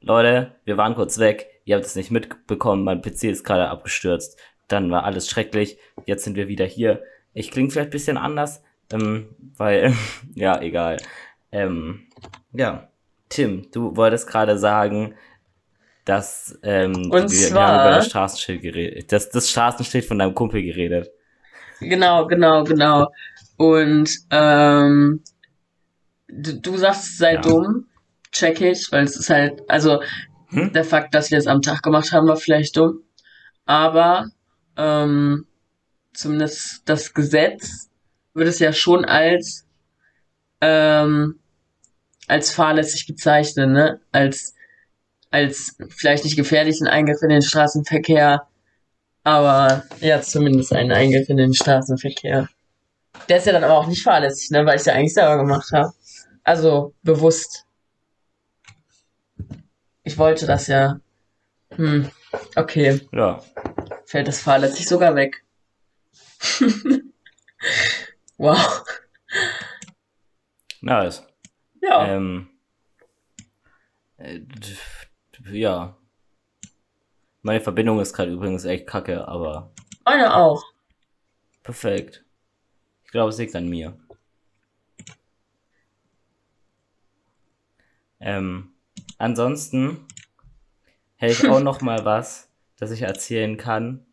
Leute, 0.00 0.52
wir 0.64 0.76
waren 0.76 0.94
kurz 0.94 1.18
weg. 1.18 1.48
Ihr 1.64 1.76
habt 1.76 1.86
es 1.86 1.94
nicht 1.94 2.10
mitbekommen. 2.10 2.82
Mein 2.82 3.02
PC 3.02 3.24
ist 3.24 3.44
gerade 3.44 3.68
abgestürzt. 3.68 4.38
Dann 4.68 4.90
war 4.90 5.04
alles 5.04 5.28
schrecklich. 5.28 5.78
Jetzt 6.06 6.24
sind 6.24 6.34
wir 6.34 6.48
wieder 6.48 6.64
hier. 6.64 7.02
Ich 7.34 7.50
klinge 7.50 7.70
vielleicht 7.70 7.88
ein 7.88 7.92
bisschen 7.92 8.16
anders, 8.16 8.62
ähm, 8.92 9.28
weil, 9.56 9.94
ja, 10.34 10.60
egal. 10.60 10.96
Ähm, 11.52 12.06
ja, 12.52 12.88
Tim, 13.28 13.70
du 13.70 13.96
wolltest 13.96 14.26
gerade 14.26 14.58
sagen, 14.58 15.14
dass 16.04 16.58
ähm, 16.62 17.10
Und 17.10 17.30
wir, 17.30 17.48
zwar, 17.48 17.54
wir 17.54 17.66
haben 17.66 17.88
über 17.88 17.96
das 17.96 18.06
Straßenschild 18.06 18.62
geredet. 18.62 19.12
Das, 19.12 19.30
das 19.30 19.50
Straßenschild 19.50 20.04
von 20.04 20.18
deinem 20.18 20.34
Kumpel 20.34 20.62
geredet. 20.62 21.10
Genau, 21.80 22.26
genau, 22.26 22.64
genau. 22.64 23.08
Und 23.56 24.10
ähm, 24.30 25.22
du, 26.28 26.60
du 26.60 26.76
sagst, 26.76 27.18
sei 27.18 27.34
ja. 27.34 27.40
dumm, 27.40 27.86
check 28.32 28.60
ich, 28.60 28.90
weil 28.90 29.04
es 29.04 29.16
ist 29.16 29.30
halt, 29.30 29.62
also 29.68 30.02
hm? 30.48 30.72
der 30.72 30.84
Fakt, 30.84 31.14
dass 31.14 31.30
wir 31.30 31.38
es 31.38 31.46
am 31.46 31.62
Tag 31.62 31.82
gemacht 31.82 32.12
haben, 32.12 32.28
war 32.28 32.36
vielleicht 32.36 32.76
dumm. 32.76 33.02
Aber 33.64 34.28
ähm, 34.76 35.46
zumindest 36.12 36.82
das 36.88 37.14
Gesetz 37.14 37.90
wird 38.34 38.48
es 38.48 38.58
ja 38.58 38.72
schon 38.72 39.04
als 39.04 39.66
ähm, 40.60 41.38
als 42.28 42.52
fahrlässig 42.52 43.06
bezeichnen, 43.06 43.72
ne? 43.72 44.00
Als 44.12 44.54
als 45.32 45.76
vielleicht 45.88 46.24
nicht 46.24 46.36
gefährlichen 46.36 46.86
Eingriff 46.86 47.22
in 47.22 47.30
den 47.30 47.42
Straßenverkehr, 47.42 48.46
aber 49.24 49.84
ja, 50.00 50.20
zumindest 50.20 50.72
einen 50.72 50.92
Eingriff 50.92 51.28
in 51.28 51.38
den 51.38 51.54
Straßenverkehr. 51.54 52.48
Der 53.28 53.36
ist 53.38 53.46
ja 53.46 53.52
dann 53.52 53.64
aber 53.64 53.78
auch 53.78 53.86
nicht 53.86 54.02
fahrlässig, 54.02 54.50
ne, 54.50 54.64
weil 54.66 54.78
ich 54.78 54.84
ja 54.84 54.92
eigentlich 54.92 55.14
selber 55.14 55.38
gemacht 55.38 55.70
habe. 55.72 55.92
Also 56.44 56.94
bewusst. 57.02 57.66
Ich 60.04 60.18
wollte 60.18 60.46
das 60.46 60.66
ja. 60.66 61.00
Hm, 61.76 62.10
okay. 62.56 63.00
Ja. 63.12 63.42
Fällt 64.04 64.28
das 64.28 64.40
fahrlässig 64.40 64.86
sogar 64.86 65.14
weg. 65.14 65.44
wow. 68.36 68.84
Nice. 70.80 71.22
Ja. 71.80 72.06
Ähm, 72.06 72.48
äh, 74.18 74.40
ja. 75.50 75.96
Meine 77.42 77.60
Verbindung 77.60 78.00
ist 78.00 78.12
gerade 78.12 78.30
übrigens 78.32 78.64
echt 78.64 78.86
kacke, 78.86 79.26
aber. 79.26 79.70
Meine 80.04 80.34
auch. 80.34 80.62
Perfekt. 81.62 82.24
Ich 83.04 83.10
glaube, 83.10 83.30
es 83.30 83.38
liegt 83.38 83.54
an 83.56 83.68
mir. 83.68 83.98
Ähm, 88.20 88.72
ansonsten 89.18 90.06
hätte 91.16 91.32
ich 91.32 91.48
auch 91.48 91.60
noch 91.60 91.80
mal 91.82 92.04
was, 92.04 92.48
das 92.76 92.92
ich 92.92 93.02
erzählen 93.02 93.56
kann. 93.56 94.06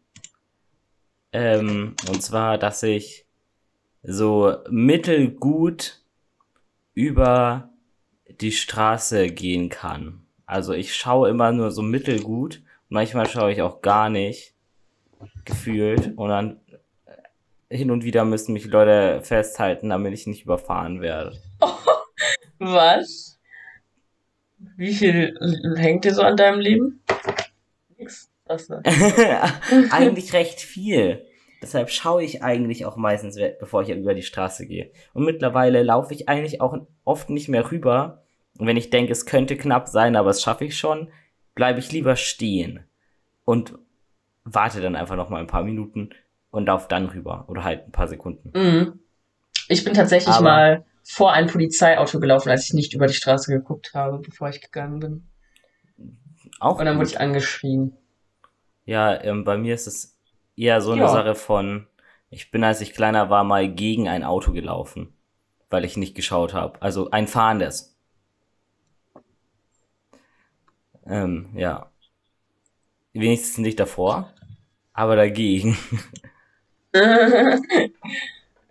Ähm, 1.32 1.96
und 2.08 2.24
zwar, 2.24 2.58
dass 2.58 2.82
ich 2.82 3.26
so 4.02 4.58
mittelgut 4.70 6.02
über 6.94 7.70
die 8.28 8.52
Straße 8.52 9.28
gehen 9.28 9.70
kann. 9.70 10.26
Also 10.50 10.74
ich 10.74 10.96
schaue 10.96 11.30
immer 11.30 11.52
nur 11.52 11.70
so 11.70 11.84
mittelgut. 11.84 12.64
Manchmal 12.88 13.30
schaue 13.30 13.52
ich 13.52 13.62
auch 13.62 13.84
gar 13.84 14.10
nicht. 14.10 14.56
Gefühlt. 15.46 16.18
Und 16.18 16.30
dann 16.30 16.60
äh, 17.06 17.78
hin 17.78 17.92
und 17.92 18.04
wieder 18.04 18.26
müssen 18.26 18.54
mich 18.54 18.66
Leute 18.66 19.22
festhalten, 19.22 19.90
damit 19.90 20.12
ich 20.16 20.26
nicht 20.26 20.46
überfahren 20.46 21.02
werde. 21.02 21.38
Oh, 21.62 21.70
was? 22.58 23.40
Wie 24.76 24.92
viel 24.92 25.38
hängt 25.78 26.06
dir 26.06 26.16
so 26.16 26.24
an 26.24 26.36
deinem 26.36 26.60
Leben? 26.60 27.04
Nix. 28.00 28.32
Eigentlich 29.92 30.34
recht 30.34 30.62
viel. 30.62 31.28
Deshalb 31.62 31.92
schaue 31.92 32.24
ich 32.24 32.42
eigentlich 32.42 32.88
auch 32.88 32.96
meistens, 32.96 33.38
bevor 33.60 33.84
ich 33.84 33.90
über 33.90 34.16
die 34.16 34.24
Straße 34.24 34.66
gehe. 34.66 34.90
Und 35.14 35.26
mittlerweile 35.26 35.84
laufe 35.84 36.16
ich 36.16 36.28
eigentlich 36.28 36.60
auch 36.60 36.76
oft 37.04 37.30
nicht 37.30 37.50
mehr 37.50 37.70
rüber, 37.72 38.24
und 38.60 38.68
wenn 38.68 38.78
ich 38.78 38.90
denke, 38.90 39.14
es 39.14 39.26
könnte 39.26 39.56
knapp 39.56 39.88
sein, 39.88 40.18
aber 40.18 40.30
es 40.30 40.42
schaffe 40.42 40.66
ich 40.66 40.78
schon, 40.78 41.08
bleibe 41.56 41.80
ich 41.80 41.94
lieber 41.94 42.18
stehen 42.18 42.84
und 43.46 43.74
warte 44.44 44.82
dann 44.82 44.98
einfach 44.98 45.16
noch 45.16 45.30
mal 45.30 45.40
ein 45.40 45.48
paar 45.48 45.64
Minuten 45.64 46.10
und 46.52 46.66
laufe 46.66 46.88
dann 46.90 47.06
rüber 47.06 47.46
oder 47.48 47.64
halt 47.64 47.86
ein 47.86 47.94
paar 47.94 48.10
Sekunden. 48.10 48.52
Mhm. 48.54 49.00
Ich 49.70 49.86
bin 49.86 49.94
tatsächlich 49.94 50.36
aber 50.36 50.44
mal 50.44 50.86
vor 51.04 51.32
ein 51.32 51.48
Polizeiauto 51.48 52.20
gelaufen, 52.20 52.50
als 52.50 52.66
ich 52.66 52.74
nicht 52.74 52.94
über 52.94 53.08
die 53.08 53.14
Straße 53.14 53.50
geguckt 53.50 53.94
habe, 53.94 54.20
bevor 54.20 54.50
ich 54.50 54.60
gegangen 54.60 55.00
bin. 55.00 55.28
Auch 56.60 56.80
und 56.80 56.86
dann 56.86 56.96
gut. 56.96 57.06
wurde 57.06 57.12
ich 57.12 57.20
angeschrien. 57.22 57.96
Ja, 58.84 59.24
ähm, 59.24 59.46
bei 59.46 59.58
mir 59.58 59.74
ist 59.74 59.88
es 59.88 60.20
eher 60.58 60.82
so 60.82 60.92
eine 60.92 61.04
ja. 61.04 61.08
Sache 61.08 61.36
von, 61.36 61.88
ich 62.30 62.52
bin, 62.52 62.66
als 62.66 62.82
ich 62.82 62.94
kleiner 62.94 63.30
war, 63.30 63.46
mal 63.46 63.70
gegen 63.70 64.10
ein 64.10 64.26
Auto 64.26 64.52
gelaufen, 64.52 65.14
weil 65.70 65.86
ich 65.86 65.96
nicht 65.96 66.14
geschaut 66.14 66.54
habe. 66.54 66.82
Also 66.82 67.10
ein 67.12 67.28
fahrendes. 67.28 67.96
Ähm, 71.06 71.50
ja. 71.56 71.90
Wenigstens 73.14 73.58
nicht 73.58 73.80
davor, 73.80 74.34
aber 74.94 75.16
dagegen. 75.16 75.78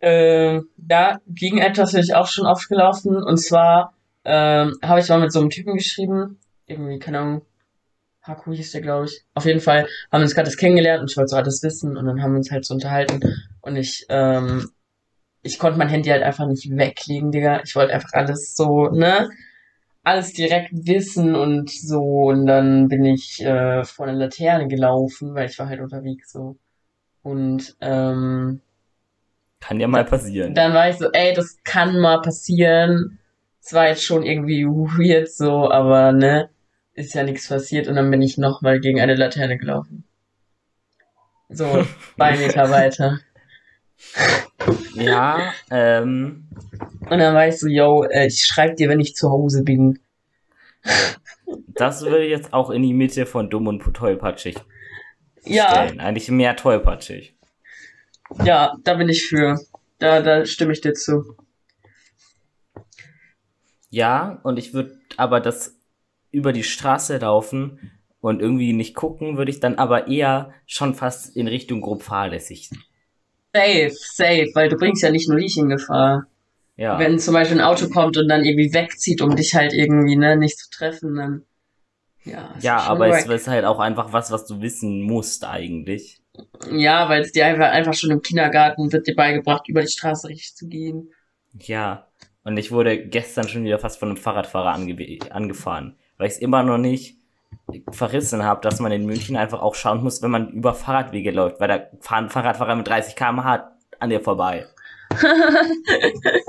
äh, 0.00 0.60
ja, 0.90 1.20
gegen 1.26 1.58
etwas 1.58 1.92
bin 1.92 2.00
ich 2.02 2.14
auch 2.14 2.28
schon 2.28 2.46
oft 2.46 2.68
gelaufen. 2.68 3.16
Und 3.16 3.38
zwar 3.38 3.94
ähm, 4.24 4.78
habe 4.82 5.00
ich 5.00 5.08
mal 5.08 5.20
mit 5.20 5.32
so 5.32 5.40
einem 5.40 5.50
Typen 5.50 5.74
geschrieben. 5.74 6.38
Irgendwie, 6.66 6.98
keine 6.98 7.20
Ahnung, 7.20 7.42
Haku 8.22 8.52
hieß 8.52 8.72
der, 8.72 8.82
glaube 8.82 9.06
ich. 9.06 9.24
Auf 9.34 9.44
jeden 9.44 9.60
Fall 9.60 9.88
haben 10.12 10.20
wir 10.20 10.24
uns 10.24 10.34
gerade 10.34 10.48
das 10.48 10.56
kennengelernt 10.56 11.00
und 11.00 11.10
ich 11.10 11.16
wollte 11.16 11.30
so 11.30 11.36
alles 11.36 11.62
wissen 11.62 11.96
und 11.96 12.06
dann 12.06 12.22
haben 12.22 12.32
wir 12.32 12.38
uns 12.38 12.50
halt 12.50 12.64
so 12.64 12.74
unterhalten. 12.74 13.20
Und 13.60 13.76
ich, 13.76 14.06
ähm, 14.08 14.70
ich 15.42 15.58
konnte 15.58 15.78
mein 15.78 15.88
Handy 15.88 16.10
halt 16.10 16.22
einfach 16.22 16.46
nicht 16.46 16.70
weglegen, 16.70 17.32
Digga. 17.32 17.62
Ich 17.64 17.74
wollte 17.74 17.94
einfach 17.94 18.12
alles 18.12 18.54
so, 18.54 18.88
ne? 18.88 19.30
Alles 20.08 20.32
direkt 20.32 20.70
wissen 20.72 21.34
und 21.34 21.70
so. 21.70 22.02
Und 22.28 22.46
dann 22.46 22.88
bin 22.88 23.04
ich 23.04 23.40
äh, 23.44 23.84
vor 23.84 24.06
einer 24.06 24.18
Laterne 24.18 24.68
gelaufen, 24.68 25.34
weil 25.34 25.48
ich 25.48 25.58
war 25.58 25.68
halt 25.68 25.80
unterwegs 25.80 26.32
so. 26.32 26.56
Und 27.22 27.76
ähm, 27.80 28.60
kann 29.60 29.80
ja 29.80 29.88
mal 29.88 30.04
passieren. 30.04 30.54
Dann 30.54 30.72
war 30.72 30.88
ich 30.88 30.96
so, 30.96 31.10
ey, 31.12 31.34
das 31.34 31.58
kann 31.64 31.98
mal 31.98 32.22
passieren. 32.22 33.18
Es 33.60 33.74
war 33.74 33.88
jetzt 33.88 34.04
schon 34.04 34.22
irgendwie 34.22 34.64
weird 34.64 35.30
so, 35.30 35.70
aber 35.70 36.12
ne, 36.12 36.48
ist 36.94 37.14
ja 37.14 37.22
nichts 37.22 37.48
passiert 37.48 37.86
und 37.86 37.96
dann 37.96 38.10
bin 38.10 38.22
ich 38.22 38.38
nochmal 38.38 38.80
gegen 38.80 39.00
eine 39.00 39.14
Laterne 39.14 39.58
gelaufen. 39.58 40.04
So, 41.50 41.84
zwei 42.16 42.36
Meter 42.36 42.70
weiter. 42.70 43.20
Ja, 44.94 45.52
ähm. 45.70 46.48
Und 47.10 47.18
dann 47.18 47.34
war 47.34 47.48
ich 47.48 47.58
so, 47.58 47.66
yo, 47.66 48.04
äh, 48.04 48.26
ich 48.26 48.44
schreib 48.44 48.76
dir, 48.76 48.88
wenn 48.88 49.00
ich 49.00 49.14
zu 49.14 49.30
Hause 49.30 49.62
bin. 49.62 49.98
Das 51.68 52.02
würde 52.02 52.26
jetzt 52.26 52.52
auch 52.52 52.70
in 52.70 52.82
die 52.82 52.92
Mitte 52.92 53.24
von 53.24 53.50
dumm 53.50 53.66
und 53.66 53.82
tollpatschig 53.94 54.56
ja. 55.44 55.70
stellen. 55.70 56.00
Eigentlich 56.00 56.30
mehr 56.30 56.56
tollpatschig. 56.56 57.34
Ja, 58.44 58.76
da 58.84 58.94
bin 58.94 59.08
ich 59.08 59.26
für. 59.26 59.58
Da, 59.98 60.20
da 60.20 60.44
stimme 60.44 60.72
ich 60.72 60.80
dir 60.80 60.94
zu. 60.94 61.36
Ja, 63.90 64.40
und 64.42 64.58
ich 64.58 64.74
würde 64.74 65.00
aber 65.16 65.40
das 65.40 65.76
über 66.30 66.52
die 66.52 66.62
Straße 66.62 67.16
laufen 67.18 67.90
und 68.20 68.42
irgendwie 68.42 68.72
nicht 68.74 68.94
gucken, 68.94 69.38
würde 69.38 69.50
ich 69.50 69.60
dann 69.60 69.76
aber 69.76 70.08
eher 70.08 70.52
schon 70.66 70.94
fast 70.94 71.34
in 71.34 71.48
Richtung 71.48 71.80
grob 71.80 72.02
fahrlässig. 72.02 72.70
Safe, 73.54 73.90
safe, 73.90 74.50
weil 74.54 74.68
du 74.68 74.76
bringst 74.76 75.02
ja 75.02 75.10
nicht 75.10 75.28
nur 75.28 75.38
dich 75.38 75.56
in 75.56 75.70
Gefahr. 75.70 76.26
Ja. 76.78 76.96
Wenn 76.98 77.18
zum 77.18 77.34
Beispiel 77.34 77.58
ein 77.60 77.64
Auto 77.64 77.88
kommt 77.88 78.16
und 78.16 78.28
dann 78.28 78.44
irgendwie 78.44 78.72
wegzieht, 78.72 79.20
um 79.20 79.34
dich 79.34 79.54
halt 79.54 79.72
irgendwie 79.74 80.14
ne, 80.14 80.36
nicht 80.36 80.58
zu 80.58 80.70
treffen, 80.70 81.16
dann. 81.16 81.42
Ja, 82.22 82.54
ja 82.60 82.78
aber 82.82 83.08
es 83.08 83.26
ist 83.26 83.48
halt 83.48 83.64
auch 83.64 83.80
einfach 83.80 84.12
was, 84.12 84.30
was 84.30 84.46
du 84.46 84.60
wissen 84.60 85.02
musst 85.02 85.44
eigentlich. 85.44 86.22
Ja, 86.70 87.08
weil 87.08 87.22
es 87.22 87.32
dir 87.32 87.46
einfach, 87.46 87.70
einfach 87.70 87.94
schon 87.94 88.12
im 88.12 88.22
Kindergarten 88.22 88.92
wird 88.92 89.08
dir 89.08 89.16
beigebracht, 89.16 89.68
über 89.68 89.80
die 89.80 89.88
Straße 89.88 90.28
richtig 90.28 90.54
zu 90.54 90.68
gehen. 90.68 91.10
Ja, 91.52 92.06
und 92.44 92.56
ich 92.56 92.70
wurde 92.70 93.08
gestern 93.08 93.48
schon 93.48 93.64
wieder 93.64 93.80
fast 93.80 93.98
von 93.98 94.10
einem 94.10 94.16
Fahrradfahrer 94.16 94.72
ange 94.72 95.18
angefahren, 95.30 95.96
weil 96.16 96.28
ich 96.28 96.34
es 96.34 96.38
immer 96.38 96.62
noch 96.62 96.78
nicht 96.78 97.16
verrissen 97.90 98.44
habe, 98.44 98.60
dass 98.60 98.78
man 98.78 98.92
in 98.92 99.04
München 99.04 99.36
einfach 99.36 99.62
auch 99.62 99.74
schauen 99.74 100.04
muss, 100.04 100.22
wenn 100.22 100.30
man 100.30 100.50
über 100.50 100.74
Fahrradwege 100.74 101.32
läuft, 101.32 101.58
weil 101.58 101.68
da 101.68 101.80
fahren 102.00 102.30
Fahrradfahrer 102.30 102.76
mit 102.76 102.86
30 102.86 103.16
km/h 103.16 103.72
an 103.98 104.10
dir 104.10 104.20
vorbei. 104.20 104.66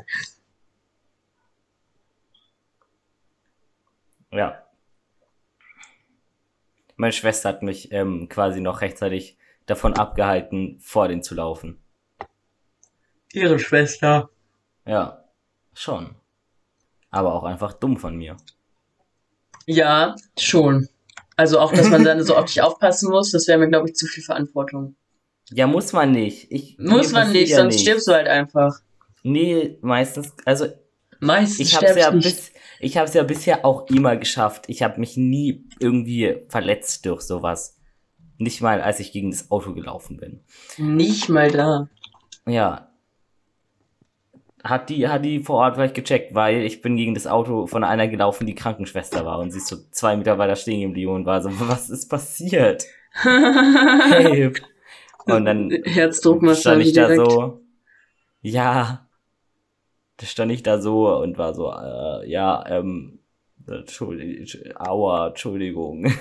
ja. 4.32 4.64
Meine 6.96 7.14
Schwester 7.14 7.50
hat 7.50 7.64
mich 7.64 7.92
ähm, 7.92 8.30
quasi 8.30 8.62
noch 8.62 8.82
rechtzeitig 8.82 9.38
davon 9.66 9.96
abgehalten, 9.96 10.80
vor 10.82 11.08
den 11.08 11.24
zu 11.24 11.36
laufen. 11.36 11.82
Ihre 13.32 13.60
Schwester. 13.60 14.30
Ja, 14.86 15.24
schon. 15.74 16.16
Aber 17.12 17.34
auch 17.34 17.44
einfach 17.44 17.74
dumm 17.74 17.98
von 17.98 18.16
mir. 18.18 18.38
Ja, 19.66 20.16
schon. 20.38 20.90
Also 21.36 21.60
auch, 21.60 21.72
dass 21.72 21.90
man 21.90 22.04
dann 22.04 22.24
so 22.24 22.36
auf 22.36 22.46
dich 22.46 22.62
aufpassen 22.62 23.10
muss, 23.12 23.32
das 23.32 23.48
wäre 23.48 23.60
mir, 23.60 23.70
glaube 23.70 23.88
ich, 23.88 23.96
zu 23.96 24.08
viel 24.08 24.24
Verantwortung. 24.24 24.96
Ja, 25.52 25.68
muss 25.68 25.94
man 25.94 26.12
nicht. 26.12 26.52
Ich, 26.52 26.78
muss 26.78 27.12
man 27.12 27.32
nicht, 27.32 27.54
sonst 27.54 27.76
nicht. 27.76 27.82
stirbst 27.82 28.08
du 28.08 28.14
halt 28.14 28.28
einfach. 28.28 28.80
Nee, 29.24 29.78
meistens, 29.82 30.34
also 30.46 30.68
meistens 31.20 31.60
ich 31.60 31.76
hab's 31.76 31.96
ja 31.96 32.12
nicht. 32.12 32.24
bis 32.24 32.52
ich 32.80 32.96
habe 32.96 33.08
es 33.08 33.14
ja 33.14 33.24
bisher 33.24 33.66
auch 33.66 33.88
immer 33.88 34.16
geschafft. 34.16 34.66
Ich 34.68 34.82
habe 34.82 35.00
mich 35.00 35.18
nie 35.18 35.66
irgendwie 35.80 36.38
verletzt 36.48 37.06
durch 37.06 37.22
sowas. 37.22 37.78
Nicht 38.38 38.62
mal, 38.62 38.82
als 38.82 39.02
ich 39.02 39.12
gegen 39.12 39.32
das 39.32 39.52
Auto 39.52 39.74
gelaufen 39.74 40.16
bin. 40.16 40.40
Nicht 40.78 41.28
mal 41.28 41.52
da. 41.52 41.90
Ja. 42.46 42.90
Hat 44.64 44.90
die, 44.90 45.10
hat 45.10 45.26
die 45.26 45.40
vor 45.42 45.58
Ort 45.58 45.76
vielleicht 45.76 45.96
gecheckt, 45.96 46.34
weil 46.36 46.64
ich 46.64 46.82
bin 46.82 46.96
gegen 46.96 47.14
das 47.14 47.28
Auto 47.28 47.68
von 47.68 47.84
einer 47.84 48.08
gelaufen, 48.08 48.48
die 48.48 48.56
Krankenschwester 48.56 49.26
war 49.26 49.40
und 49.40 49.52
sie 49.52 49.58
ist 49.58 49.68
so 49.68 49.78
zwei 49.92 50.16
Meter 50.16 50.38
weiter 50.38 50.56
stehen 50.56 50.82
geblieben 50.82 51.12
und 51.12 51.26
war 51.26 51.42
so, 51.42 51.50
was 51.60 51.90
ist 51.90 52.10
passiert? 52.10 52.86
hey. 53.14 54.54
Und 55.32 55.46
dann 55.46 55.70
stand 56.56 56.82
ich 56.82 56.94
da 56.94 57.08
direkt. 57.08 57.32
so, 57.32 57.62
ja, 58.42 59.08
da 60.18 60.26
stand 60.26 60.52
ich 60.52 60.64
da 60.64 60.82
so 60.82 61.16
und 61.18 61.38
war 61.38 61.54
so, 61.54 61.72
äh, 61.72 62.30
ja, 62.30 62.64
ähm, 62.68 63.20
Entschuldigung, 63.68 64.76
aua, 64.76 65.28
Entschuldigung. 65.28 66.06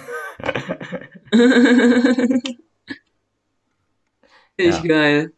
Echt 4.56 4.84
ja. 4.84 4.88
geil. 4.88 5.32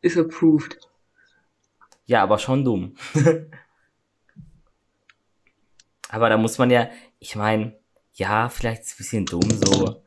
Ist 0.00 0.16
approved. 0.18 0.78
Ja, 2.06 2.22
aber 2.22 2.38
schon 2.38 2.64
dumm. 2.64 2.96
aber 6.08 6.28
da 6.28 6.36
muss 6.36 6.58
man 6.58 6.70
ja, 6.70 6.90
ich 7.18 7.36
meine, 7.36 7.78
ja, 8.14 8.48
vielleicht 8.48 8.82
ist 8.82 8.88
es 8.88 8.94
ein 8.94 8.98
bisschen 8.98 9.26
dumm 9.26 9.50
so. 9.50 10.02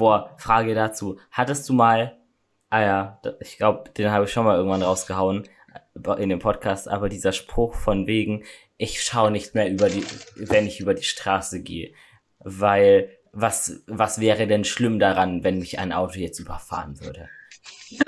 Boah, 0.00 0.34
Frage 0.38 0.74
dazu. 0.74 1.18
Hattest 1.30 1.68
du 1.68 1.74
mal, 1.74 2.16
ah 2.70 2.80
ja, 2.80 3.20
ich 3.38 3.58
glaube, 3.58 3.90
den 3.90 4.10
habe 4.10 4.24
ich 4.24 4.32
schon 4.32 4.46
mal 4.46 4.56
irgendwann 4.56 4.82
rausgehauen 4.82 5.46
in 6.16 6.30
dem 6.30 6.38
Podcast, 6.38 6.88
aber 6.88 7.10
dieser 7.10 7.32
Spruch 7.32 7.74
von 7.74 8.06
wegen, 8.06 8.44
ich 8.78 9.02
schaue 9.02 9.30
nicht 9.30 9.54
mehr 9.54 9.70
über 9.70 9.90
die, 9.90 10.02
wenn 10.36 10.66
ich 10.66 10.80
über 10.80 10.94
die 10.94 11.02
Straße 11.02 11.60
gehe, 11.60 11.92
weil 12.38 13.10
was, 13.32 13.82
was 13.88 14.20
wäre 14.20 14.46
denn 14.46 14.64
schlimm 14.64 14.98
daran, 15.00 15.44
wenn 15.44 15.58
mich 15.58 15.78
ein 15.78 15.92
Auto 15.92 16.18
jetzt 16.18 16.38
überfahren 16.38 16.98
würde? 17.02 17.28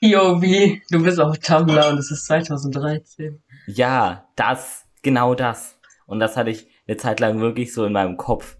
Jobi, 0.00 0.82
du 0.90 1.04
bist 1.04 1.20
auf 1.20 1.38
Tumblr 1.38 1.88
und 1.88 1.98
es 1.98 2.10
ist 2.10 2.26
2013. 2.26 3.40
Ja, 3.68 4.28
das, 4.34 4.86
genau 5.02 5.36
das. 5.36 5.78
Und 6.06 6.18
das 6.18 6.36
hatte 6.36 6.50
ich 6.50 6.66
eine 6.88 6.96
Zeit 6.96 7.20
lang 7.20 7.38
wirklich 7.38 7.72
so 7.72 7.84
in 7.84 7.92
meinem 7.92 8.16
Kopf. 8.16 8.56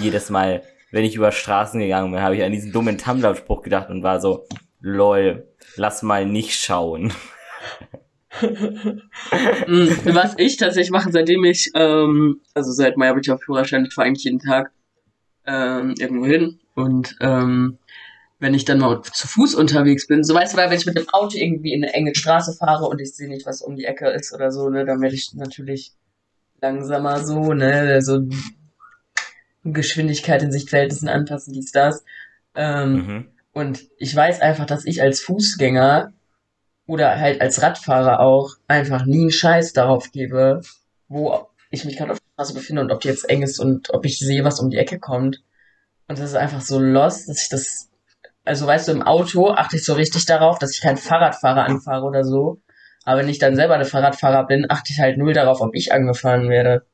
Jedes 0.00 0.30
Mal, 0.30 0.62
wenn 0.90 1.04
ich 1.04 1.14
über 1.14 1.32
Straßen 1.32 1.80
gegangen 1.80 2.10
bin, 2.12 2.22
habe 2.22 2.36
ich 2.36 2.42
an 2.42 2.52
diesen 2.52 2.72
dummen 2.72 2.98
Tumblr-Spruch 2.98 3.62
gedacht 3.62 3.90
und 3.90 4.02
war 4.02 4.20
so, 4.20 4.46
lol, 4.80 5.48
lass 5.76 6.02
mal 6.02 6.26
nicht 6.26 6.58
schauen. 6.58 7.12
Mm, 9.66 9.88
was 10.14 10.34
ich 10.38 10.56
tatsächlich 10.56 10.92
mache, 10.92 11.10
seitdem 11.10 11.42
ich, 11.44 11.72
ähm, 11.74 12.40
also 12.54 12.70
seit 12.70 12.96
Mai 12.96 13.08
habe 13.08 13.20
ich 13.20 13.30
auf 13.30 13.42
Führerschein, 13.42 13.84
ich 13.84 13.92
fahre 13.92 14.06
eigentlich 14.06 14.24
jeden 14.24 14.38
Tag 14.38 14.70
ähm, 15.46 15.94
irgendwo 15.98 16.26
hin 16.26 16.60
und 16.74 17.16
ähm, 17.20 17.78
wenn 18.38 18.54
ich 18.54 18.64
dann 18.64 18.78
mal 18.78 19.02
zu 19.02 19.26
Fuß 19.26 19.54
unterwegs 19.56 20.06
bin, 20.06 20.22
so 20.24 20.32
weißt 20.34 20.54
du, 20.54 20.58
weil 20.58 20.70
wenn 20.70 20.78
ich 20.78 20.86
mit 20.86 20.96
dem 20.96 21.08
Auto 21.10 21.36
irgendwie 21.36 21.72
in 21.72 21.82
eine 21.82 21.92
enge 21.92 22.14
Straße 22.14 22.54
fahre 22.54 22.86
und 22.86 23.00
ich 23.00 23.14
sehe 23.14 23.28
nicht, 23.28 23.46
was 23.46 23.62
um 23.62 23.76
die 23.76 23.84
Ecke 23.84 24.08
ist 24.08 24.32
oder 24.32 24.52
so, 24.52 24.70
ne, 24.70 24.84
dann 24.84 25.00
werde 25.00 25.16
ich 25.16 25.34
natürlich 25.34 25.92
langsamer 26.62 27.24
so, 27.24 27.52
ne, 27.52 28.00
so 28.00 28.20
Geschwindigkeit 29.64 30.42
in 30.42 30.52
Sichtverhältnissen 30.52 31.08
anpassen, 31.08 31.52
dies, 31.52 31.72
das. 31.72 32.04
Ähm, 32.54 32.92
mhm. 32.92 33.28
Und 33.52 33.80
ich 33.98 34.14
weiß 34.14 34.40
einfach, 34.40 34.66
dass 34.66 34.84
ich 34.84 35.02
als 35.02 35.20
Fußgänger 35.20 36.12
oder 36.86 37.18
halt 37.18 37.40
als 37.40 37.62
Radfahrer 37.62 38.20
auch 38.20 38.56
einfach 38.68 39.04
nie 39.04 39.22
einen 39.22 39.30
Scheiß 39.30 39.72
darauf 39.72 40.12
gebe, 40.12 40.62
wo 41.08 41.48
ich 41.70 41.84
mich 41.84 41.96
gerade 41.96 42.12
auf 42.12 42.18
der 42.18 42.32
Straße 42.34 42.54
befinde 42.54 42.82
und 42.82 42.90
ob 42.90 43.00
die 43.00 43.08
jetzt 43.08 43.28
eng 43.28 43.42
ist 43.42 43.58
und 43.58 43.92
ob 43.92 44.04
ich 44.04 44.18
sehe, 44.18 44.44
was 44.44 44.60
um 44.60 44.70
die 44.70 44.78
Ecke 44.78 44.98
kommt. 44.98 45.42
Und 46.08 46.18
das 46.18 46.30
ist 46.30 46.36
einfach 46.36 46.60
so 46.60 46.80
lost, 46.80 47.28
dass 47.28 47.42
ich 47.42 47.48
das, 47.48 47.88
also 48.44 48.66
weißt 48.66 48.88
du, 48.88 48.92
im 48.92 49.02
Auto 49.02 49.50
achte 49.50 49.76
ich 49.76 49.84
so 49.84 49.94
richtig 49.94 50.26
darauf, 50.26 50.58
dass 50.58 50.72
ich 50.72 50.80
keinen 50.80 50.96
Fahrradfahrer 50.96 51.64
anfahre 51.64 52.04
oder 52.04 52.24
so. 52.24 52.60
Aber 53.04 53.20
wenn 53.20 53.28
ich 53.28 53.38
dann 53.38 53.56
selber 53.56 53.74
eine 53.74 53.84
Fahrradfahrer 53.84 54.46
bin, 54.46 54.66
achte 54.68 54.92
ich 54.92 54.98
halt 54.98 55.18
null 55.18 55.32
darauf, 55.32 55.60
ob 55.60 55.74
ich 55.74 55.92
angefahren 55.92 56.48
werde. 56.48 56.86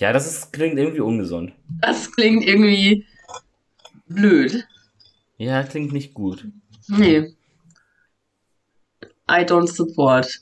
Ja, 0.00 0.14
das 0.14 0.26
ist, 0.26 0.52
klingt 0.54 0.78
irgendwie 0.78 1.00
ungesund. 1.00 1.52
Das 1.82 2.10
klingt 2.10 2.42
irgendwie 2.42 3.04
blöd. 4.06 4.66
Ja, 5.36 5.62
klingt 5.62 5.92
nicht 5.92 6.14
gut. 6.14 6.48
Nee. 6.88 7.34
I 9.30 9.44
don't 9.44 9.66
support. 9.66 10.40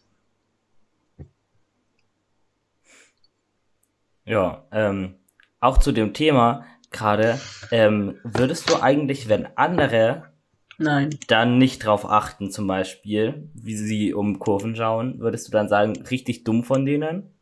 Ja, 4.25 4.65
ähm, 4.71 5.17
auch 5.59 5.79
zu 5.79 5.91
dem 5.91 6.15
Thema 6.15 6.65
gerade, 6.93 7.41
ähm, 7.73 8.19
würdest 8.23 8.71
du 8.71 8.81
eigentlich, 8.81 9.29
wenn 9.29 9.49
andere 9.57 10.31
Nein. 10.79 11.19
dann 11.27 11.59
nicht 11.59 11.85
drauf 11.85 12.09
achten, 12.09 12.53
zum 12.53 12.69
Beispiel, 12.69 13.51
wie 13.55 13.77
sie 13.77 14.15
um 14.15 14.39
Kurven 14.39 14.77
schauen, 14.77 15.19
würdest 15.19 15.49
du 15.49 15.53
dann 15.53 15.69
sagen, 15.69 16.01
richtig 16.05 16.45
dumm 16.45 16.63
von 16.63 16.87
denen? 16.87 17.38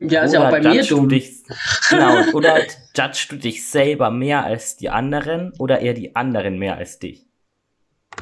Ja, 0.00 0.22
ist 0.22 0.32
ja 0.32 0.46
auch 0.46 0.50
bei 0.50 0.60
mir 0.60 0.84
dumm. 0.84 1.08
Dich, 1.08 1.42
genau, 1.90 2.30
oder 2.32 2.62
judgst 2.96 3.32
du 3.32 3.36
dich 3.36 3.68
selber 3.68 4.10
mehr 4.10 4.44
als 4.44 4.76
die 4.76 4.90
anderen 4.90 5.52
oder 5.58 5.80
eher 5.80 5.94
die 5.94 6.14
anderen 6.14 6.58
mehr 6.58 6.76
als 6.76 6.98
dich? 6.98 7.26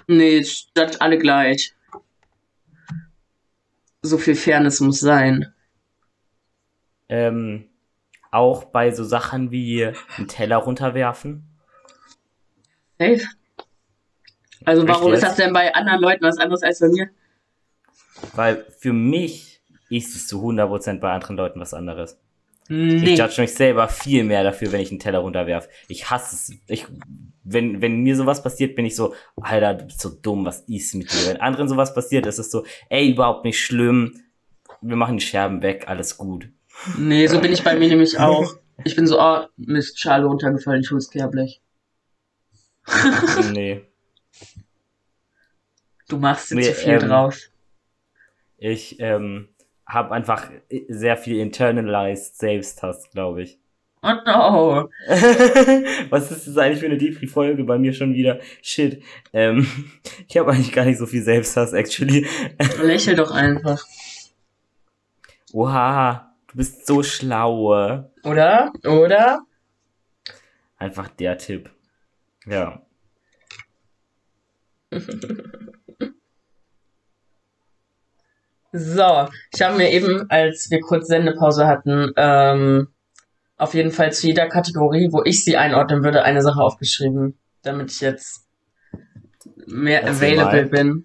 Nee, 0.06 0.38
ich 0.38 0.68
judge 0.76 1.00
alle 1.00 1.18
gleich. 1.18 1.74
So 4.02 4.18
viel 4.18 4.36
Fairness 4.36 4.80
muss 4.80 5.00
sein. 5.00 5.52
Ähm, 7.08 7.68
auch 8.30 8.64
bei 8.64 8.90
so 8.92 9.04
Sachen 9.04 9.50
wie 9.50 9.92
einen 10.16 10.28
Teller 10.28 10.56
runterwerfen? 10.56 11.44
Safe. 12.98 13.22
Also 14.64 14.88
warum 14.88 15.12
ist 15.12 15.22
das 15.22 15.36
denn 15.36 15.52
bei 15.52 15.74
anderen 15.74 16.00
Leuten 16.00 16.24
was 16.24 16.38
anderes 16.38 16.62
als 16.62 16.80
bei 16.80 16.88
mir? 16.88 17.10
Weil 18.34 18.66
für 18.78 18.92
mich 18.92 19.55
ist 19.90 20.14
es 20.16 20.26
zu 20.26 20.42
100% 20.42 21.00
bei 21.00 21.12
anderen 21.12 21.36
Leuten 21.36 21.60
was 21.60 21.74
anderes. 21.74 22.18
Nee. 22.68 23.12
Ich 23.12 23.18
judge 23.18 23.40
mich 23.40 23.54
selber 23.54 23.88
viel 23.88 24.24
mehr 24.24 24.42
dafür, 24.42 24.72
wenn 24.72 24.80
ich 24.80 24.90
einen 24.90 24.98
Teller 24.98 25.20
runterwerf. 25.20 25.68
Ich 25.88 26.10
hasse 26.10 26.34
es. 26.34 26.58
Ich, 26.66 26.86
wenn, 27.44 27.80
wenn 27.80 28.02
mir 28.02 28.16
sowas 28.16 28.42
passiert, 28.42 28.74
bin 28.74 28.84
ich 28.84 28.96
so, 28.96 29.14
Alter, 29.40 29.74
du 29.74 29.84
bist 29.84 30.00
so 30.00 30.10
dumm, 30.10 30.44
was 30.44 30.60
ist 30.66 30.94
mit 30.94 31.12
dir? 31.12 31.28
Wenn 31.28 31.40
anderen 31.40 31.68
sowas 31.68 31.94
passiert, 31.94 32.26
ist 32.26 32.38
es 32.38 32.50
so, 32.50 32.64
ey, 32.88 33.10
überhaupt 33.10 33.44
nicht 33.44 33.60
schlimm. 33.60 34.20
Wir 34.80 34.96
machen 34.96 35.18
die 35.18 35.24
Scherben 35.24 35.62
weg, 35.62 35.84
alles 35.86 36.16
gut. 36.16 36.48
Nee, 36.98 37.26
so 37.28 37.40
bin 37.40 37.52
ich 37.52 37.62
bei 37.62 37.76
mir 37.76 37.88
nämlich 37.88 38.18
auch. 38.18 38.56
Ich 38.84 38.96
bin 38.96 39.06
so, 39.06 39.20
oh, 39.20 39.44
Mist, 39.56 39.98
Schale 39.98 40.26
runtergefallen, 40.26 40.82
ich 40.82 40.90
hol's 40.90 41.10
Kehrblech. 41.10 41.62
nee. 43.52 43.82
Du 46.08 46.18
machst 46.18 46.50
jetzt 46.50 46.58
nee, 46.58 46.64
zu 46.64 46.74
viel 46.74 46.92
ähm, 46.94 47.00
draus. 47.00 47.50
Ich, 48.58 49.00
ähm, 49.00 49.48
habe 49.86 50.12
einfach 50.12 50.50
sehr 50.88 51.16
viel 51.16 51.38
internalized 51.38 52.36
Selbsthass, 52.36 53.10
glaube 53.10 53.42
ich. 53.42 53.58
Oh 54.02 54.12
no. 54.24 54.90
Was 56.10 56.30
ist 56.30 56.46
das 56.46 56.56
eigentlich 56.58 56.80
für 56.80 56.86
eine 56.86 56.98
Depri-Folge 56.98 57.64
bei 57.64 57.78
mir 57.78 57.92
schon 57.92 58.14
wieder? 58.14 58.38
Shit. 58.62 59.02
Ähm, 59.32 59.66
ich 60.28 60.36
habe 60.36 60.52
eigentlich 60.52 60.72
gar 60.72 60.84
nicht 60.84 60.98
so 60.98 61.06
viel 61.06 61.22
Selbsthass, 61.22 61.72
actually. 61.72 62.26
Lächel 62.82 63.16
doch 63.16 63.30
einfach. 63.30 63.84
Oha, 65.52 66.34
du 66.48 66.56
bist 66.56 66.86
so 66.86 67.02
schlau. 67.02 68.04
Oder? 68.22 68.72
Oder? 68.84 69.42
Einfach 70.78 71.08
der 71.08 71.38
Tipp. 71.38 71.70
Ja. 72.44 72.82
So, 78.78 79.28
ich 79.52 79.62
habe 79.62 79.76
mir 79.76 79.90
eben, 79.90 80.26
als 80.28 80.70
wir 80.70 80.80
kurz 80.80 81.06
Sendepause 81.06 81.66
hatten, 81.66 82.12
ähm, 82.16 82.88
auf 83.56 83.72
jeden 83.72 83.90
Fall 83.90 84.12
zu 84.12 84.26
jeder 84.26 84.48
Kategorie, 84.48 85.08
wo 85.12 85.22
ich 85.24 85.44
sie 85.44 85.56
einordnen 85.56 86.04
würde, 86.04 86.24
eine 86.24 86.42
Sache 86.42 86.60
aufgeschrieben, 86.60 87.38
damit 87.62 87.90
ich 87.90 88.00
jetzt 88.00 88.46
mehr 89.66 90.02
das 90.02 90.18
available 90.18 90.66
bin. 90.66 91.04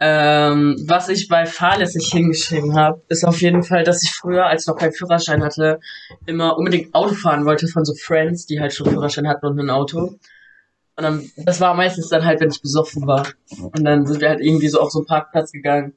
Ähm, 0.00 0.82
was 0.86 1.08
ich 1.08 1.28
bei 1.28 1.46
fahrlässig 1.46 2.08
hingeschrieben 2.10 2.74
habe, 2.74 3.02
ist 3.08 3.24
auf 3.24 3.40
jeden 3.40 3.62
Fall, 3.62 3.84
dass 3.84 4.02
ich 4.02 4.12
früher, 4.12 4.46
als 4.46 4.62
ich 4.62 4.68
noch 4.68 4.76
keinen 4.76 4.92
Führerschein 4.92 5.42
hatte, 5.44 5.78
immer 6.26 6.56
unbedingt 6.56 6.94
Auto 6.94 7.14
fahren 7.14 7.44
wollte 7.44 7.68
von 7.68 7.84
so 7.84 7.94
Friends, 7.94 8.46
die 8.46 8.60
halt 8.60 8.72
schon 8.72 8.90
Führerschein 8.90 9.28
hatten 9.28 9.46
und 9.46 9.60
ein 9.60 9.70
Auto. 9.70 10.18
Und 10.96 11.02
dann, 11.02 11.30
das 11.36 11.60
war 11.60 11.74
meistens 11.74 12.08
dann 12.08 12.24
halt, 12.24 12.40
wenn 12.40 12.50
ich 12.50 12.62
besoffen 12.62 13.06
war. 13.06 13.26
Und 13.60 13.84
dann 13.84 14.06
sind 14.06 14.20
wir 14.20 14.30
halt 14.30 14.40
irgendwie 14.40 14.68
so 14.68 14.80
auf 14.80 14.90
so 14.90 15.00
einen 15.00 15.06
Parkplatz 15.06 15.52
gegangen. 15.52 15.92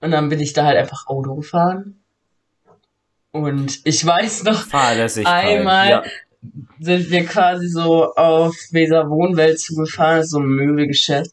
Und 0.00 0.10
dann 0.10 0.28
bin 0.28 0.40
ich 0.40 0.52
da 0.52 0.64
halt 0.64 0.76
einfach 0.76 1.06
Auto 1.06 1.34
gefahren. 1.34 2.02
Und 3.32 3.80
ich 3.84 4.04
weiß 4.04 4.44
noch, 4.44 4.72
einmal 4.72 5.90
ja. 5.90 6.02
sind 6.80 7.10
wir 7.10 7.24
quasi 7.26 7.68
so 7.68 8.14
auf 8.14 8.54
Weser 8.70 9.10
Wohnwelt 9.10 9.60
zugefahren, 9.60 10.24
so 10.24 10.38
ein 10.38 10.46
Möbelgeschäft. 10.46 11.32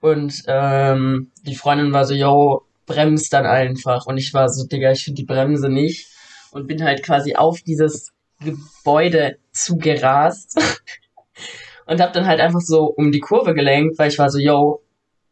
Und 0.00 0.42
ähm, 0.46 1.32
die 1.42 1.56
Freundin 1.56 1.92
war 1.92 2.04
so, 2.04 2.14
yo, 2.14 2.62
bremst 2.86 3.32
dann 3.32 3.46
einfach. 3.46 4.06
Und 4.06 4.18
ich 4.18 4.34
war 4.34 4.48
so, 4.48 4.66
Digga, 4.66 4.92
ich 4.92 5.04
finde 5.04 5.22
die 5.22 5.26
Bremse 5.26 5.68
nicht. 5.68 6.08
Und 6.52 6.68
bin 6.68 6.84
halt 6.84 7.02
quasi 7.02 7.34
auf 7.34 7.62
dieses 7.62 8.12
Gebäude 8.40 9.38
zugerast. 9.52 10.60
und 11.86 12.00
hab 12.00 12.12
dann 12.12 12.26
halt 12.26 12.40
einfach 12.40 12.60
so 12.60 12.84
um 12.84 13.10
die 13.10 13.20
Kurve 13.20 13.54
gelenkt, 13.54 13.98
weil 13.98 14.08
ich 14.08 14.18
war 14.18 14.30
so, 14.30 14.38
yo, 14.38 14.83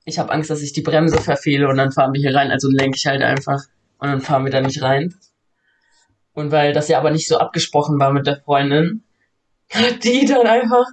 ich 0.05 0.19
habe 0.19 0.33
Angst, 0.33 0.51
dass 0.51 0.63
ich 0.63 0.73
die 0.73 0.83
Bremse 0.83 1.19
verfehle 1.19 1.69
und 1.69 1.77
dann 1.77 1.93
fahren 1.93 2.13
wir 2.13 2.21
hier 2.21 2.35
rein. 2.35 2.51
Also 2.51 2.69
lenke 2.69 2.97
ich 2.97 3.07
halt 3.07 3.23
einfach 3.23 3.61
und 3.99 4.09
dann 4.09 4.21
fahren 4.21 4.45
wir 4.45 4.53
da 4.53 4.61
nicht 4.61 4.83
rein. 4.83 5.15
Und 6.35 6.51
weil 6.51 6.73
das 6.73 6.89
ja 6.89 6.99
aber 6.99 7.11
nicht 7.11 7.29
so 7.29 7.39
abgesprochen 7.39 8.01
war 8.01 8.13
mit 8.13 8.27
der 8.27 8.41
Freundin, 8.41 9.05
hat 9.71 10.05
die 10.05 10.25
dann 10.27 10.47
einfach 10.47 10.87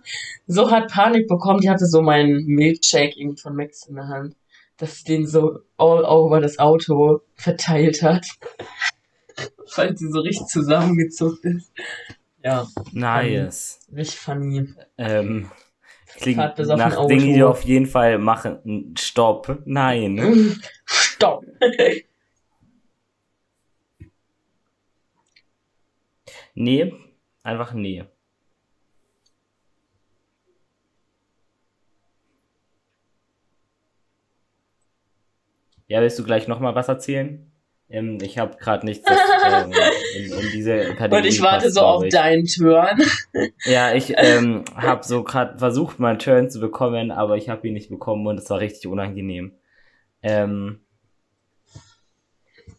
so 0.47 0.71
hart 0.71 0.91
Panik 0.91 1.27
bekommen. 1.27 1.61
Die 1.61 1.69
hatte 1.69 1.85
so 1.85 2.01
meinen 2.01 2.45
Milkshake 2.45 3.17
irgendwie 3.17 3.41
von 3.41 3.55
Max 3.55 3.87
in 3.87 3.95
der 3.95 4.07
Hand, 4.07 4.35
dass 4.77 4.99
sie 4.99 5.05
den 5.05 5.27
so 5.27 5.59
all 5.77 6.03
over 6.05 6.39
das 6.39 6.59
Auto 6.59 7.21
verteilt 7.35 8.01
hat. 8.03 8.25
weil 9.75 9.97
sie 9.97 10.09
so 10.09 10.19
richtig 10.19 10.47
zusammengezuckt 10.47 11.45
ist. 11.45 11.71
Ja. 12.43 12.67
Nice. 12.91 13.79
Richtig 13.93 14.19
funny. 14.19 14.73
Ähm, 14.97 15.51
Klingt 16.19 16.37
nach 16.37 17.07
Dingen, 17.07 17.33
die 17.33 17.43
auf 17.43 17.63
jeden 17.63 17.85
Fall 17.85 18.17
machen. 18.17 18.93
Stopp. 18.97 19.61
Nein. 19.65 20.59
Stopp. 20.85 21.45
nee. 26.53 26.93
Einfach 27.41 27.73
nee. 27.73 28.03
Ja, 35.87 36.01
willst 36.01 36.19
du 36.19 36.23
gleich 36.23 36.47
nochmal 36.47 36.75
was 36.75 36.87
erzählen? 36.89 37.48
Ähm, 37.89 38.19
ich 38.21 38.37
habe 38.37 38.57
gerade 38.57 38.85
nichts, 38.85 39.05
das 39.05 39.17
ähm, 39.65 39.73
in, 40.15 40.31
in 40.31 40.51
diese 40.51 40.93
Kategorie 40.93 41.21
Und 41.21 41.27
ich 41.27 41.41
warte 41.41 41.65
passt, 41.65 41.75
so 41.75 41.81
auf 41.81 42.03
ich. 42.03 42.13
deinen 42.13 42.45
Turn. 42.45 43.01
ja, 43.65 43.93
ich 43.93 44.13
ähm, 44.17 44.63
habe 44.75 45.03
so 45.03 45.23
gerade 45.23 45.57
versucht, 45.57 45.99
meinen 45.99 46.19
Turn 46.19 46.49
zu 46.49 46.59
bekommen, 46.59 47.11
aber 47.11 47.37
ich 47.37 47.49
habe 47.49 47.67
ihn 47.67 47.73
nicht 47.73 47.89
bekommen 47.89 48.27
und 48.27 48.37
es 48.37 48.49
war 48.49 48.59
richtig 48.59 48.87
unangenehm. 48.87 49.53
Ähm, 50.21 50.81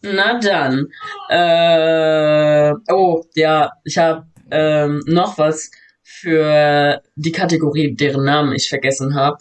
Na 0.01 0.39
dann. 0.39 0.87
Äh, 1.29 2.73
oh, 2.91 3.25
ja, 3.35 3.73
ich 3.83 3.97
habe 3.97 4.27
ähm, 4.49 5.01
noch 5.07 5.37
was 5.37 5.71
für 6.03 7.01
die 7.15 7.31
Kategorie, 7.31 7.95
deren 7.95 8.25
Namen 8.25 8.53
ich 8.53 8.69
vergessen 8.69 9.15
habe. 9.15 9.37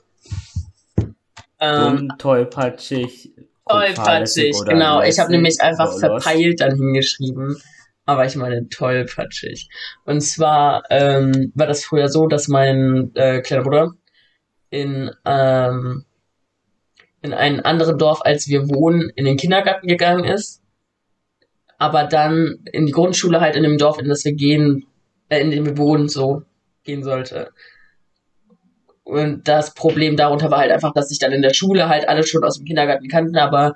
Ähm, 1.61 1.97
Dumm, 1.97 2.19
tollpatschig, 2.19 3.33
Tollpatschig, 3.71 4.57
genau. 4.67 5.03
Ich 5.03 5.19
habe 5.19 5.31
nämlich 5.31 5.61
einfach 5.61 5.99
verpeilt 5.99 6.61
dann 6.61 6.77
hingeschrieben. 6.77 7.57
Aber 8.07 8.25
ich 8.25 8.35
meine 8.35 8.69
tollpatschig. 8.69 9.69
Und 10.05 10.21
zwar 10.21 10.83
ähm, 10.91 11.53
war 11.55 11.67
das 11.67 11.85
früher 11.85 12.09
so, 12.09 12.27
dass 12.27 12.49
mein 12.49 13.13
äh, 13.15 13.41
kleiner 13.41 13.63
Bruder 13.63 13.93
in, 14.71 15.11
ähm, 15.25 16.05
in 17.23 17.33
ein 17.33 17.61
anderes 17.61 17.97
Dorf, 17.97 18.21
als 18.23 18.49
wir 18.49 18.69
wohnen, 18.69 19.11
in 19.15 19.27
den 19.27 19.37
Kindergarten 19.37 19.87
gegangen 19.87 20.25
ist. 20.25 20.63
Aber 21.79 22.05
dann 22.05 22.65
in 22.73 22.87
die 22.87 22.93
Grundschule 22.93 23.41
halt 23.41 23.57
in 23.57 23.63
dem 23.63 23.79
Dorf, 23.79 23.99
in 23.99 24.09
das 24.09 24.25
wir 24.25 24.33
gehen, 24.33 24.87
äh, 25.29 25.41
in 25.41 25.51
dem 25.51 25.67
wir 25.67 25.79
wohnen, 25.79 26.09
so 26.09 26.43
gehen 26.83 27.03
sollte. 27.03 27.53
Und 29.11 29.49
das 29.49 29.75
Problem 29.75 30.17
darunter 30.17 30.53
war 30.53 30.61
halt 30.61 30.71
einfach, 30.71 30.93
dass 30.93 31.09
sich 31.09 31.19
dann 31.19 31.33
in 31.33 31.43
der 31.43 31.53
Schule 31.53 31.89
halt 31.89 32.09
alle 32.09 32.23
schon 32.23 32.45
aus 32.45 32.59
dem 32.59 32.65
Kindergarten 32.65 33.09
kannten, 33.09 33.37
aber 33.39 33.75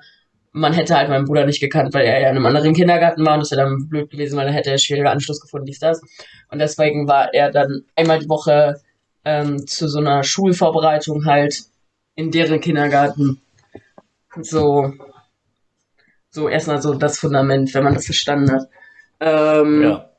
man 0.53 0.71
hätte 0.71 0.95
halt 0.95 1.09
meinen 1.09 1.25
Bruder 1.25 1.45
nicht 1.45 1.59
gekannt, 1.59 1.93
weil 1.93 2.05
er 2.05 2.21
ja 2.21 2.29
in 2.29 2.37
einem 2.37 2.45
anderen 2.45 2.73
Kindergarten 2.73 3.25
war 3.25 3.33
und 3.33 3.41
das 3.41 3.51
wäre 3.51 3.63
dann 3.63 3.89
blöd 3.89 4.09
gewesen, 4.09 4.37
weil 4.37 4.47
er 4.47 4.53
hätte 4.53 4.79
schwieriger 4.79 5.11
Anschluss 5.11 5.41
gefunden, 5.41 5.65
dies, 5.65 5.79
das. 5.79 6.01
Und 6.51 6.59
deswegen 6.59 7.09
war 7.09 7.33
er 7.33 7.51
dann 7.51 7.83
einmal 7.97 8.19
die 8.19 8.29
Woche 8.29 8.79
ähm, 9.25 9.67
zu 9.67 9.89
so 9.89 9.99
einer 9.99 10.23
Schulvorbereitung 10.23 11.25
halt 11.25 11.63
in 12.15 12.31
deren 12.31 12.61
Kindergarten. 12.61 13.41
So, 14.41 14.93
so 16.29 16.47
erstmal 16.47 16.81
so 16.81 16.93
das 16.93 17.19
Fundament, 17.19 17.73
wenn 17.73 17.83
man 17.83 17.93
das 17.93 18.05
verstanden 18.05 18.53
hat. 18.53 18.69
Ähm, 19.19 19.81
ja. 19.81 20.09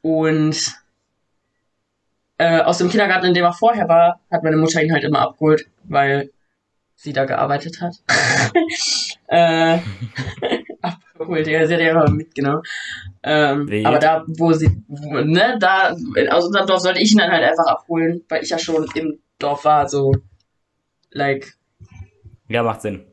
Und 0.00 0.72
äh, 2.38 2.60
aus 2.60 2.78
dem 2.78 2.88
Kindergarten, 2.88 3.26
in 3.26 3.34
dem 3.34 3.44
er 3.44 3.52
vorher 3.52 3.88
war, 3.88 4.20
hat 4.30 4.44
meine 4.44 4.56
Mutter 4.56 4.82
ihn 4.82 4.92
halt 4.92 5.04
immer 5.04 5.20
abgeholt, 5.20 5.66
weil 5.84 6.30
sie 6.94 7.12
da 7.12 7.24
gearbeitet 7.24 7.80
hat. 7.80 7.96
äh, 9.26 9.78
abgeholt, 10.82 11.46
ja, 11.46 11.66
sie 11.66 11.74
hat 11.74 11.80
ja 11.80 11.90
immer 11.90 12.10
mitgenommen. 12.10 12.62
Ähm, 13.22 13.68
aber 13.84 13.98
da, 13.98 14.24
wo 14.26 14.52
sie, 14.52 14.82
wo, 14.86 15.20
ne, 15.20 15.56
da, 15.60 15.94
aus 16.30 16.46
unserem 16.46 16.66
Dorf 16.66 16.80
sollte 16.80 17.00
ich 17.00 17.12
ihn 17.12 17.18
dann 17.18 17.30
halt 17.30 17.44
einfach 17.44 17.66
abholen, 17.66 18.22
weil 18.28 18.42
ich 18.42 18.50
ja 18.50 18.58
schon 18.58 18.86
im 18.94 19.18
Dorf 19.38 19.64
war, 19.64 19.88
so, 19.88 20.12
like. 21.10 21.54
Ja, 22.48 22.62
macht 22.62 22.82
Sinn. 22.82 23.04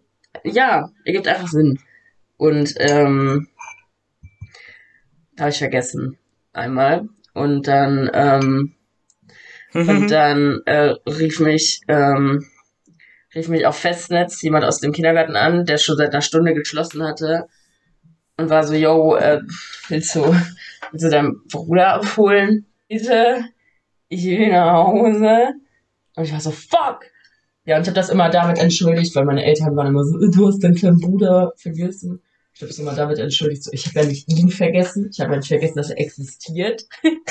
Ja, 0.44 0.90
ergibt 1.04 1.28
einfach 1.28 1.48
Sinn. 1.48 1.80
Und, 2.38 2.76
ähm, 2.78 3.48
da 5.36 5.44
habe 5.44 5.52
ich 5.52 5.58
vergessen. 5.58 6.18
Einmal. 6.54 7.10
Und 7.34 7.68
dann, 7.68 8.10
ähm, 8.14 8.75
und 9.76 10.02
mhm. 10.02 10.08
dann 10.08 10.62
äh, 10.66 10.96
rief 11.06 11.40
mich, 11.40 11.82
ähm, 11.90 12.46
rief 13.36 13.50
mich 13.50 13.66
auf 13.66 13.78
Festnetz 13.78 14.42
jemand 14.42 14.64
aus 14.64 14.80
dem 14.80 14.94
Kindergarten 14.94 15.36
an, 15.36 15.66
der 15.66 15.78
schon 15.78 15.98
seit 15.98 16.14
einer 16.14 16.22
Stunde 16.22 16.54
geschlossen 16.54 17.04
hatte 17.04 17.48
und 18.38 18.50
war 18.50 18.64
so, 18.64 18.74
yo, 18.74 19.16
äh, 19.16 19.42
willst 19.90 20.16
du, 20.16 20.34
willst 20.92 21.06
du 21.06 21.10
deinen 21.10 21.42
Bruder 21.52 21.96
abholen? 21.96 22.66
Bitte? 22.88 23.46
Ich 24.08 24.24
will 24.26 24.50
nach 24.50 24.86
Hause. 24.86 25.54
Und 26.16 26.24
ich 26.24 26.32
war 26.32 26.40
so, 26.40 26.52
fuck! 26.52 27.02
Ja, 27.66 27.76
und 27.78 27.82
ich 27.82 27.88
habe 27.88 27.96
das 27.96 28.10
immer 28.10 28.30
damit 28.30 28.60
entschuldigt, 28.60 29.16
weil 29.16 29.26
meine 29.26 29.44
Eltern 29.44 29.76
waren 29.76 29.88
immer 29.88 30.04
so, 30.04 30.18
du 30.20 30.48
hast 30.48 30.64
deinen 30.64 30.76
kleinen 30.76 31.00
Bruder 31.00 31.52
vergessen. 31.58 32.22
Ich 32.54 32.62
habe 32.62 32.70
es 32.70 32.80
immer 32.80 32.94
damit 32.94 33.18
entschuldigt, 33.18 33.64
so, 33.64 33.72
ich 33.74 33.88
habe 33.88 34.02
ja 34.02 34.06
nicht 34.06 34.32
ihn 34.32 34.50
vergessen, 34.50 35.10
ich 35.12 35.20
habe 35.20 35.32
ja 35.32 35.38
nicht 35.40 35.50
vergessen, 35.50 35.76
dass 35.76 35.90
er 35.90 36.00
existiert. 36.00 36.86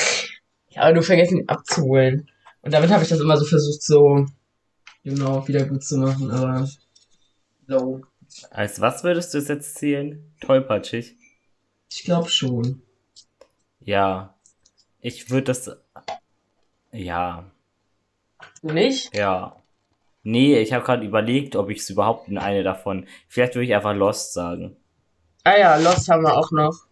ich 0.68 0.76
habe 0.76 0.92
nur 0.92 1.02
vergessen, 1.02 1.38
ihn 1.38 1.48
abzuholen. 1.48 2.28
Und 2.64 2.72
damit 2.72 2.90
habe 2.90 3.03
ich 3.03 3.11
das 3.11 3.20
immer 3.20 3.37
so 3.37 3.44
versucht, 3.44 3.83
so, 3.83 4.24
you 5.03 5.14
know, 5.14 5.46
wieder 5.46 5.66
gut 5.66 5.85
zu 5.85 5.98
machen, 5.98 6.31
aber 6.31 6.66
low. 7.66 8.00
Als 8.50 8.81
was 8.81 9.05
würdest 9.05 9.35
du 9.35 9.38
es 9.38 9.48
jetzt 9.48 9.74
zählen? 9.74 10.35
Tollpatschig? 10.40 11.14
Ich 11.90 12.05
glaube 12.05 12.31
schon. 12.31 12.83
Ja. 13.81 14.35
Ich 15.00 15.29
würde 15.29 15.44
das. 15.44 15.77
Ja. 16.90 17.50
Nicht? 18.62 19.14
Ja. 19.14 19.62
Nee, 20.22 20.59
ich 20.59 20.72
habe 20.72 20.87
gerade 20.87 21.05
überlegt, 21.05 21.57
ob 21.57 21.68
ich 21.68 21.81
es 21.81 21.90
überhaupt 21.90 22.29
in 22.29 22.38
eine 22.38 22.62
davon. 22.62 23.07
Vielleicht 23.29 23.57
würde 23.57 23.66
ich 23.66 23.74
einfach 23.74 23.94
Lost 23.94 24.33
sagen. 24.33 24.74
Ah 25.44 25.59
ja, 25.59 25.77
Lost 25.77 26.09
haben 26.09 26.22
wir 26.22 26.35
auch 26.35 26.50
noch. 26.50 26.87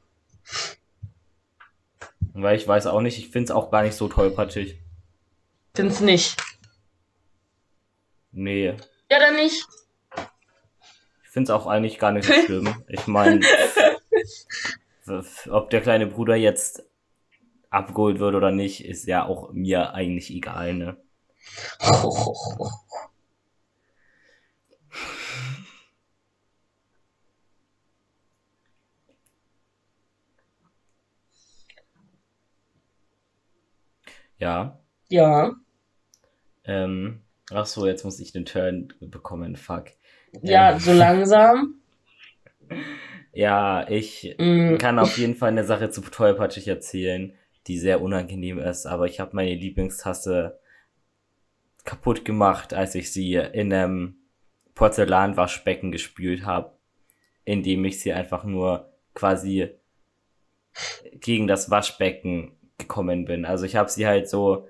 Weil 2.35 2.57
ich 2.57 2.69
weiß 2.69 2.87
auch 2.89 3.01
nicht, 3.01 3.19
ich 3.19 3.31
finde 3.31 3.45
es 3.45 3.51
auch 3.51 3.71
gar 3.71 3.83
nicht 3.83 3.95
so 3.95 4.09
tollpatschig. 4.09 4.82
Find's 5.75 6.01
nicht. 6.01 6.37
Nee. 8.33 8.77
Ja, 9.11 9.19
dann 9.19 9.37
nicht. 9.37 9.67
Ich 11.25 11.31
find's 11.31 11.51
auch 11.51 11.67
eigentlich 11.67 11.99
gar 11.99 12.13
nicht 12.13 12.27
so 12.27 12.33
schlimm. 12.47 12.85
Ich 12.89 13.07
meine, 13.07 13.41
ob 15.51 15.71
der 15.71 15.81
kleine 15.81 16.07
Bruder 16.07 16.37
jetzt 16.37 16.85
abgeholt 17.71 18.19
wird 18.19 18.35
oder 18.35 18.51
nicht, 18.51 18.85
ist 18.85 19.07
ja 19.07 19.25
auch 19.25 19.53
mir 19.53 19.95
eigentlich 19.95 20.31
egal, 20.31 20.75
ne? 20.75 20.97
Ja. 34.39 34.79
Ja. 35.09 35.62
Ähm, 36.65 37.21
ach 37.51 37.67
so, 37.67 37.87
jetzt 37.87 38.05
muss 38.05 38.21
ich 38.21 38.33
den 38.33 38.45
Turn 38.45 38.93
bekommen, 39.01 39.57
fuck. 39.57 39.87
Ja, 40.43 40.73
ähm. 40.73 40.79
so 40.79 40.93
langsam. 40.93 41.75
ja, 43.33 43.89
ich 43.89 44.35
mm. 44.39 44.77
kann 44.79 44.99
auf 44.99 45.19
jeden 45.19 45.35
Fall 45.35 45.51
eine 45.51 45.65
Sache 45.65 45.91
zu 45.91 46.01
tollpatschig 46.01 46.69
erzählen, 46.69 47.33
die 47.67 47.79
sehr 47.79 48.01
unangenehm 48.01 48.59
ist, 48.59 48.87
aber 48.87 49.07
ich 49.07 49.21
habe 49.21 49.37
meine 49.37 49.55
Lieblingstasse 49.55 50.59
kaputt 51.85 52.25
gemacht, 52.25 52.75
als 52.75 52.95
ich 52.95 53.13
sie 53.13 53.35
in 53.35 53.73
einem 53.73 54.17
Porzellanwaschbecken 54.75 55.93
gespült 55.93 56.47
habe, 56.47 56.73
indem 57.45 57.85
ich 57.85 58.01
sie 58.01 58.13
einfach 58.13 58.45
nur 58.45 58.93
quasi 59.15 59.71
gegen 61.13 61.47
das 61.47 61.71
Waschbecken 61.71 62.57
gekommen 62.79 63.25
bin. 63.25 63.45
Also 63.45 63.65
ich 63.65 63.77
habe 63.77 63.91
sie 63.91 64.07
halt 64.07 64.29
so 64.29 64.67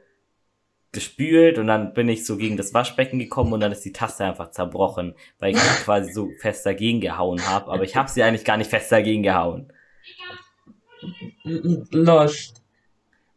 gespült 0.92 1.58
und 1.58 1.66
dann 1.66 1.94
bin 1.94 2.08
ich 2.08 2.26
so 2.26 2.36
gegen 2.36 2.56
das 2.56 2.74
Waschbecken 2.74 3.18
gekommen 3.18 3.54
und 3.54 3.60
dann 3.60 3.72
ist 3.72 3.84
die 3.84 3.92
Tasse 3.92 4.24
einfach 4.24 4.50
zerbrochen, 4.50 5.14
weil 5.38 5.52
ich 5.52 5.58
quasi 5.84 6.12
so 6.12 6.28
fest 6.38 6.66
dagegen 6.66 7.00
gehauen 7.00 7.44
habe. 7.46 7.72
Aber 7.72 7.82
ich 7.82 7.96
habe 7.96 8.10
sie 8.10 8.22
eigentlich 8.22 8.44
gar 8.44 8.58
nicht 8.58 8.70
fest 8.70 8.92
dagegen 8.92 9.22
gehauen. 9.22 9.72
Los. 11.44 12.52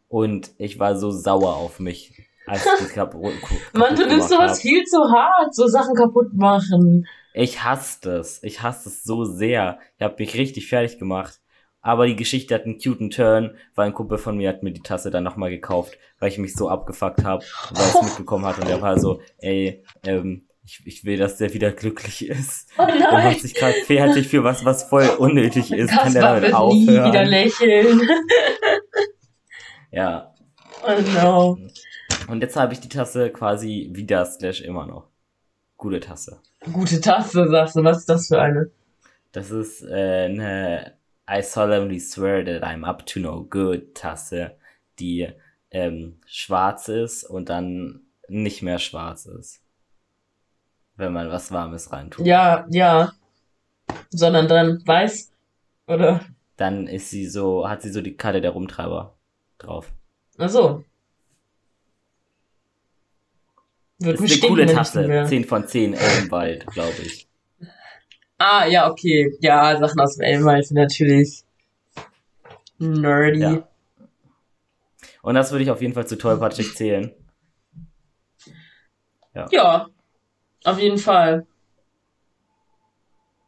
Und 0.08 0.50
ich 0.58 0.78
war 0.78 0.96
so 0.96 1.10
sauer 1.10 1.56
auf 1.56 1.80
mich, 1.80 2.12
als 2.46 2.64
ich 2.64 2.86
die 2.86 2.94
kaputt, 2.94 3.32
kaputt 3.40 3.58
Mann, 3.74 3.96
du 3.96 4.06
nimmst 4.06 4.28
sowas 4.28 4.52
hab. 4.52 4.58
viel 4.58 4.84
zu 4.84 4.98
hart, 4.98 5.54
so 5.54 5.66
Sachen 5.66 5.94
kaputt 5.94 6.32
machen. 6.34 7.08
Ich 7.32 7.64
hasse 7.64 7.98
das. 8.02 8.42
Ich 8.42 8.62
hasse 8.62 8.88
es 8.88 9.02
so 9.02 9.24
sehr. 9.24 9.78
Ich 9.98 10.04
habe 10.04 10.14
mich 10.18 10.34
richtig 10.34 10.68
fertig 10.68 10.98
gemacht. 10.98 11.40
Aber 11.86 12.08
die 12.08 12.16
Geschichte 12.16 12.52
hat 12.52 12.64
einen 12.64 12.80
cuten 12.80 13.10
Turn, 13.10 13.56
weil 13.76 13.86
ein 13.86 13.94
Kumpel 13.94 14.18
von 14.18 14.36
mir 14.36 14.48
hat 14.48 14.64
mir 14.64 14.72
die 14.72 14.82
Tasse 14.82 15.12
dann 15.12 15.22
nochmal 15.22 15.50
gekauft, 15.50 15.96
weil 16.18 16.30
ich 16.30 16.36
mich 16.36 16.52
so 16.52 16.68
abgefuckt 16.68 17.22
habe, 17.22 17.44
weil 17.70 17.86
es 17.86 18.02
mitbekommen 18.02 18.44
hat 18.44 18.58
und 18.58 18.68
er 18.68 18.82
war 18.82 18.98
so, 18.98 19.20
ey, 19.38 19.84
ähm, 20.04 20.48
ich, 20.64 20.82
ich 20.84 21.04
will, 21.04 21.16
dass 21.16 21.36
der 21.36 21.54
wieder 21.54 21.70
glücklich 21.70 22.26
ist. 22.26 22.70
Oh 22.76 22.82
nein. 22.82 22.98
Der 22.98 23.22
macht 23.22 23.40
sich 23.40 23.54
gerade 23.54 23.74
fertig 23.84 24.26
für 24.26 24.42
was, 24.42 24.64
was 24.64 24.82
voll 24.82 25.06
unnötig 25.16 25.70
ist. 25.70 25.92
Kann 25.92 26.12
der 26.12 26.22
damit 26.22 26.54
aufhören? 26.54 27.04
Nie 27.04 27.08
wieder 27.08 27.24
lächeln. 27.24 28.00
ja. 29.92 30.34
Oh 30.84 31.00
no. 31.14 31.58
Und 32.26 32.40
jetzt 32.40 32.56
habe 32.56 32.72
ich 32.72 32.80
die 32.80 32.88
Tasse 32.88 33.30
quasi 33.30 33.90
wieder 33.92 34.26
slash 34.26 34.60
immer 34.60 34.86
noch. 34.86 35.06
Gute 35.76 36.00
Tasse. 36.00 36.40
Gute 36.72 37.00
Tasse, 37.00 37.46
sagst 37.46 37.76
du. 37.76 37.84
Was 37.84 37.98
ist 37.98 38.08
das 38.08 38.26
für 38.26 38.40
eine? 38.40 38.72
Das 39.30 39.52
ist 39.52 39.84
äh, 39.84 40.24
eine 40.24 40.95
I 41.28 41.42
solemnly 41.42 41.98
swear 41.98 42.44
that 42.44 42.62
I'm 42.62 42.84
up 42.84 43.04
to 43.06 43.20
no 43.20 43.42
good 43.42 43.94
Tasse, 43.94 44.56
die 44.98 45.28
ähm, 45.70 46.20
schwarz 46.26 46.88
ist 46.88 47.24
und 47.24 47.48
dann 47.48 48.02
nicht 48.28 48.62
mehr 48.62 48.78
schwarz 48.78 49.26
ist. 49.26 49.60
Wenn 50.96 51.12
man 51.12 51.30
was 51.30 51.50
Warmes 51.50 51.92
reintut. 51.92 52.26
Ja, 52.26 52.66
ja. 52.70 53.12
Sondern 54.10 54.48
dann 54.48 54.86
weiß, 54.86 55.32
oder? 55.86 56.20
Dann 56.56 56.86
ist 56.86 57.10
sie 57.10 57.26
so, 57.26 57.68
hat 57.68 57.82
sie 57.82 57.90
so 57.90 58.00
die 58.00 58.16
Karte 58.16 58.40
der 58.40 58.52
Rumtreiber 58.52 59.14
drauf. 59.58 59.92
Ach 60.38 60.48
so. 60.48 60.84
Wird 63.98 64.20
ist 64.20 64.42
eine 64.42 64.48
coole 64.48 64.66
Tasse. 64.66 65.24
10 65.26 65.44
von 65.44 65.66
10 65.66 65.94
Elbenwald, 65.94 66.66
glaube 66.66 66.96
ich. 67.02 67.25
Ah, 68.38 68.66
ja, 68.66 68.90
okay. 68.90 69.36
Ja, 69.40 69.78
Sachen 69.78 70.00
aus 70.00 70.16
dem 70.16 70.22
Elbenwald 70.22 70.66
sind 70.66 70.76
natürlich 70.76 71.44
nerdy. 72.78 73.40
Ja. 73.40 73.68
Und 75.22 75.34
das 75.34 75.50
würde 75.50 75.64
ich 75.64 75.70
auf 75.70 75.80
jeden 75.80 75.94
Fall 75.94 76.06
zu 76.06 76.16
tollpatschig 76.18 76.74
zählen. 76.74 77.12
Ja. 79.34 79.46
ja, 79.50 79.88
auf 80.64 80.78
jeden 80.78 80.98
Fall. 80.98 81.46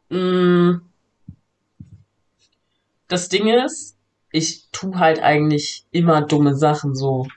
Mm. 0.09 0.81
Das 3.07 3.29
Ding 3.29 3.47
ist, 3.47 3.97
ich 4.31 4.69
tu 4.71 4.95
halt 4.95 5.19
eigentlich 5.19 5.85
immer 5.91 6.21
dumme 6.21 6.55
Sachen 6.55 6.95
so. 6.95 7.27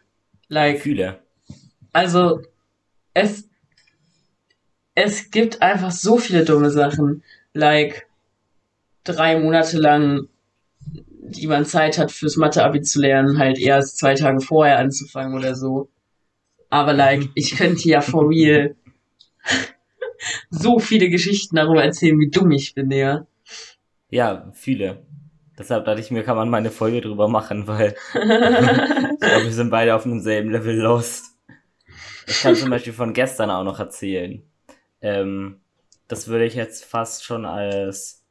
Like. 0.49 0.81
Fühle. 0.81 1.21
Also, 1.93 2.43
es, 3.15 3.49
es 4.95 5.31
gibt 5.31 5.63
einfach 5.63 5.91
so 5.91 6.19
viele 6.19 6.45
dumme 6.45 6.71
Sachen 6.71 7.23
like 7.55 8.07
drei 9.05 9.39
Monate 9.39 9.79
lang, 9.79 10.29
die 10.81 11.47
man 11.47 11.65
Zeit 11.65 11.99
hat 11.99 12.11
fürs 12.11 12.37
Mathe-Abi 12.37 12.83
zu 12.83 13.01
lernen, 13.01 13.39
halt 13.39 13.59
erst 13.59 13.99
zwei 13.99 14.15
Tage 14.15 14.41
vorher 14.41 14.79
anzufangen 14.79 15.37
oder 15.37 15.55
so. 15.55 15.89
Aber 16.71 16.93
like, 16.93 17.29
ich 17.35 17.57
könnte 17.57 17.89
ja 17.89 18.01
for 18.01 18.29
real 18.29 18.75
so 20.51 20.79
viele 20.79 21.09
Geschichten 21.09 21.57
darüber 21.57 21.83
erzählen, 21.83 22.19
wie 22.19 22.31
dumm 22.31 22.51
ich 22.53 22.75
bin, 22.75 22.91
ja. 22.91 23.27
Ja, 24.11 24.51
viele. 24.55 25.07
Deshalb 25.59 25.85
dachte 25.85 26.01
ich 26.01 26.11
mir, 26.11 26.23
kann 26.23 26.37
man 26.37 26.49
mal 26.49 26.59
eine 26.59 26.71
Folge 26.71 27.01
drüber 27.01 27.29
machen, 27.29 27.67
weil 27.67 27.95
ich 28.15 28.21
glaube, 28.21 29.45
wir 29.45 29.53
sind 29.53 29.71
beide 29.71 29.95
auf 29.95 30.05
demselben 30.05 30.51
Level 30.51 30.77
lost. 30.77 31.37
Ich 32.27 32.41
kann 32.41 32.55
zum 32.55 32.71
Beispiel 32.71 32.93
von 32.93 33.13
gestern 33.13 33.51
auch 33.51 33.65
noch 33.65 33.79
erzählen. 33.79 34.43
Ähm, 35.01 35.61
das 36.13 36.29
würde 36.29 36.45
ich 36.45 36.55
jetzt 36.55 36.85
fast 36.85 37.25
schon 37.25 37.47
als 37.47 38.23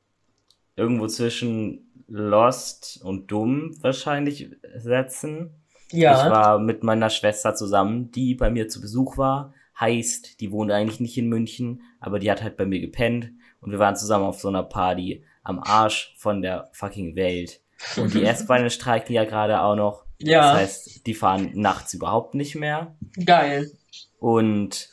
irgendwo 0.76 1.08
zwischen 1.08 1.92
Lost 2.08 3.02
und 3.04 3.32
Dumm 3.32 3.76
wahrscheinlich 3.82 4.52
setzen. 4.76 5.64
Ja. 5.90 6.24
Ich 6.24 6.32
war 6.32 6.60
mit 6.60 6.84
meiner 6.84 7.10
Schwester 7.10 7.56
zusammen, 7.56 8.12
die 8.12 8.36
bei 8.36 8.52
mir 8.52 8.68
zu 8.68 8.82
Besuch 8.82 9.18
war. 9.18 9.56
Heißt, 9.80 10.42
die 10.42 10.52
wohnt 10.52 10.72
eigentlich 10.72 11.00
nicht 11.00 11.18
in 11.18 11.28
München, 11.28 11.82
aber 12.00 12.20
die 12.20 12.30
hat 12.30 12.44
halt 12.44 12.56
bei 12.56 12.68
mir 12.68 12.80
gepennt 12.80 13.32
und 13.62 13.72
wir 13.72 13.80
waren 13.80 13.96
zusammen 13.96 14.26
auf 14.26 14.40
so 14.40 14.50
einer 14.50 14.62
Party 14.62 15.26
am 15.42 15.58
Arsch 15.58 16.14
von 16.20 16.44
der 16.44 16.70
fucking 16.74 17.16
Welt. 17.16 17.62
Und 17.98 18.14
die 18.14 18.24
S-Beine 18.26 18.70
streiken 18.70 19.16
ja 19.16 19.26
gerade 19.26 19.60
auch 19.60 19.76
noch. 19.76 20.06
Ja. 20.20 20.54
Das 20.54 20.62
heißt, 20.62 21.08
die 21.08 21.16
fahren 21.16 21.50
nachts 21.56 21.96
überhaupt 21.96 22.36
nicht 22.36 22.54
mehr. 22.54 22.96
Geil. 23.26 23.72
Und 24.20 24.88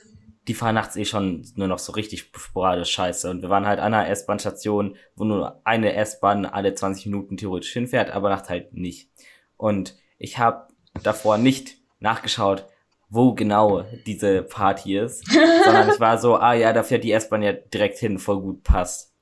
die 0.49 0.55
fahren 0.55 0.75
nachts 0.75 0.97
eh 0.97 1.05
schon 1.05 1.47
nur 1.57 1.69
noch 1.69 1.79
so 1.79 1.93
richtig 1.93 2.31
sporadisch 2.35 2.91
scheiße. 2.91 3.31
Und 3.31 3.43
wir 3.43 3.51
waren 3.51 3.67
halt 3.67 3.79
an 3.79 3.93
einer 3.93 4.09
S-Bahn-Station, 4.09 4.97
wo 5.15 5.25
nur 5.25 5.61
eine 5.65 5.95
S-Bahn 5.95 6.47
alle 6.47 6.75
20 6.75 7.07
Minuten 7.07 7.37
theoretisch 7.37 7.73
hinfährt, 7.73 8.11
aber 8.11 8.31
nachts 8.31 8.49
halt 8.49 8.73
nicht. 8.73 9.11
Und 9.57 9.95
ich 10.17 10.39
habe 10.39 10.69
davor 11.03 11.37
nicht 11.37 11.77
nachgeschaut, 12.01 12.67
wo 13.11 13.35
genau 13.35 13.85
diese 14.07 14.43
Party 14.43 14.97
ist, 14.99 15.31
sondern 15.65 15.91
ich 15.91 16.01
war 16.01 16.19
so, 16.19 16.37
ah 16.37 16.55
ja, 16.55 16.73
da 16.73 16.83
fährt 16.83 17.05
die 17.05 17.13
S-Bahn 17.13 17.43
ja 17.43 17.53
direkt 17.53 17.99
hin, 17.99 18.19
voll 18.19 18.41
gut 18.41 18.63
passt. 18.63 19.15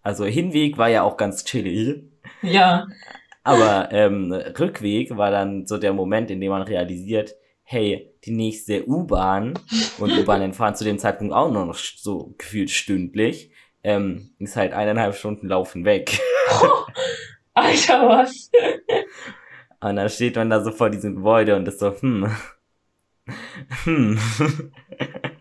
Also 0.00 0.24
Hinweg 0.24 0.78
war 0.78 0.88
ja 0.88 1.02
auch 1.02 1.16
ganz 1.16 1.44
chillig. 1.44 2.04
Ja. 2.42 2.86
Aber 3.42 3.90
ähm, 3.92 4.32
Rückweg 4.32 5.16
war 5.16 5.30
dann 5.30 5.66
so 5.66 5.76
der 5.76 5.92
Moment, 5.92 6.30
in 6.30 6.40
dem 6.40 6.50
man 6.50 6.62
realisiert, 6.62 7.34
hey, 7.64 8.14
die 8.24 8.32
nächste 8.32 8.88
U-Bahn 8.88 9.54
und 9.98 10.12
U-Bahnen 10.12 10.52
fahren 10.52 10.76
zu 10.76 10.84
dem 10.84 10.98
Zeitpunkt 10.98 11.34
auch 11.34 11.50
nur 11.50 11.66
noch 11.66 11.74
so 11.74 12.34
gefühlt 12.38 12.70
stündlich, 12.70 13.50
ähm, 13.82 14.30
ist 14.38 14.56
halt 14.56 14.72
eineinhalb 14.72 15.14
Stunden 15.14 15.48
laufen 15.48 15.84
weg. 15.84 16.20
Oh, 16.62 16.84
Alter, 17.54 18.08
was? 18.08 18.50
und 19.80 19.96
dann 19.96 20.08
steht 20.08 20.36
man 20.36 20.50
da 20.50 20.62
so 20.62 20.70
vor 20.70 20.90
diesem 20.90 21.16
Gebäude 21.16 21.56
und 21.56 21.66
ist 21.66 21.80
so, 21.80 21.94
hm. 22.00 22.30
Hm. 23.84 24.18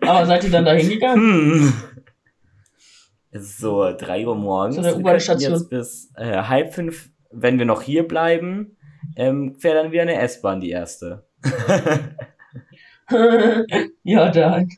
Aber 0.02 0.26
seid 0.26 0.44
ihr 0.46 0.52
dann 0.52 0.66
da 0.66 0.72
hingegangen? 0.72 1.20
Hm. 1.20 1.74
Es 3.32 3.44
ist 3.44 3.58
so 3.58 3.92
drei 3.98 4.26
Uhr 4.28 4.36
morgens. 4.36 4.80
Der 4.80 4.96
U-Bahn-Station. 4.96 5.54
Jetzt 5.54 5.70
bis 5.70 6.12
äh, 6.16 6.44
halb 6.44 6.74
fünf, 6.74 7.10
wenn 7.32 7.58
wir 7.58 7.66
noch 7.66 7.82
hier 7.82 8.08
bleiben, 8.08 8.78
ähm, 9.16 9.56
fährt 9.60 9.76
dann 9.76 9.92
wieder 9.92 10.04
eine 10.04 10.20
S-Bahn, 10.20 10.62
die 10.62 10.70
erste. 10.70 11.26
ja, 14.04 14.32
dann. 14.32 14.70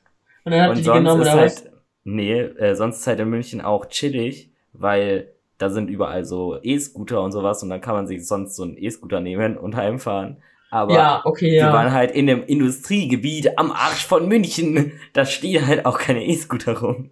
Und 0.43 0.51
dann 0.51 0.61
habt 0.61 0.77
ihr 0.77 0.83
die 0.83 0.89
genommen, 0.89 1.21
oder 1.21 1.31
halt, 1.31 1.51
was? 1.51 1.69
Nee, 2.03 2.39
äh, 2.39 2.75
sonst 2.75 2.99
ist 2.99 3.07
halt 3.07 3.19
in 3.19 3.29
München 3.29 3.61
auch 3.61 3.87
chillig, 3.87 4.51
weil 4.73 5.31
da 5.57 5.69
sind 5.69 5.89
überall 5.89 6.25
so 6.25 6.59
E-Scooter 6.61 7.21
und 7.21 7.31
sowas 7.31 7.63
und 7.63 7.69
dann 7.69 7.81
kann 7.81 7.95
man 7.95 8.07
sich 8.07 8.27
sonst 8.27 8.55
so 8.55 8.63
einen 8.63 8.77
E-Scooter 8.77 9.21
nehmen 9.21 9.57
und 9.57 9.75
heimfahren. 9.75 10.37
Aber 10.69 10.93
ja, 10.93 11.21
okay, 11.23 11.55
ja. 11.55 11.67
wir 11.67 11.73
waren 11.73 11.93
halt 11.93 12.11
in 12.11 12.27
dem 12.27 12.43
Industriegebiet 12.43 13.57
am 13.57 13.71
Arsch 13.71 14.05
von 14.05 14.27
München. 14.27 14.91
Da 15.13 15.25
stehen 15.25 15.65
halt 15.65 15.85
auch 15.85 15.97
keine 15.97 16.25
E-Scooter 16.25 16.79
rum. 16.79 17.11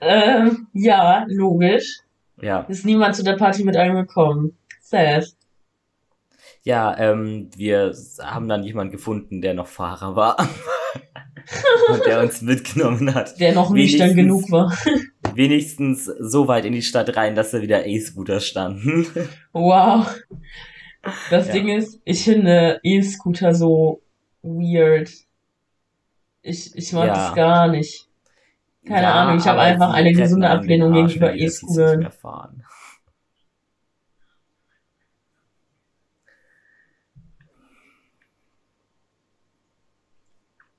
Ähm, 0.00 0.66
ja, 0.74 1.24
logisch. 1.28 2.00
Ja. 2.42 2.60
Ist 2.68 2.84
niemand 2.84 3.16
zu 3.16 3.24
der 3.24 3.36
Party 3.36 3.64
mit 3.64 3.76
einem 3.76 3.94
gekommen. 3.94 4.58
Sad. 4.82 5.35
Ja, 6.66 6.98
ähm, 6.98 7.48
wir 7.54 7.94
haben 8.20 8.48
dann 8.48 8.64
jemanden 8.64 8.90
gefunden, 8.90 9.40
der 9.40 9.54
noch 9.54 9.68
Fahrer 9.68 10.16
war. 10.16 10.36
und 11.92 12.04
der 12.04 12.20
uns 12.20 12.42
mitgenommen 12.42 13.14
hat. 13.14 13.38
Der 13.38 13.54
noch 13.54 13.70
nüchtern 13.70 14.16
genug 14.16 14.50
war. 14.50 14.76
wenigstens 15.34 16.06
so 16.06 16.48
weit 16.48 16.64
in 16.64 16.72
die 16.72 16.82
Stadt 16.82 17.16
rein, 17.16 17.36
dass 17.36 17.52
da 17.52 17.62
wieder 17.62 17.86
E-Scooter 17.86 18.40
standen. 18.40 19.06
wow. 19.52 20.12
Das 21.30 21.46
ja. 21.46 21.52
Ding 21.52 21.68
ist, 21.68 22.00
ich 22.04 22.24
finde 22.24 22.80
E-Scooter 22.82 23.54
so 23.54 24.02
weird. 24.42 25.08
Ich, 26.42 26.74
ich 26.74 26.92
mag 26.92 27.06
ja. 27.06 27.14
das 27.14 27.34
gar 27.36 27.68
nicht. 27.68 28.08
Keine 28.84 29.02
ja, 29.02 29.14
Ahnung, 29.14 29.38
ich 29.38 29.46
habe 29.46 29.60
einfach 29.60 29.94
eine 29.94 30.12
gesunde 30.12 30.50
Ablehnung 30.50 30.92
gegenüber 30.92 31.32
E-Scootern. 31.32 32.08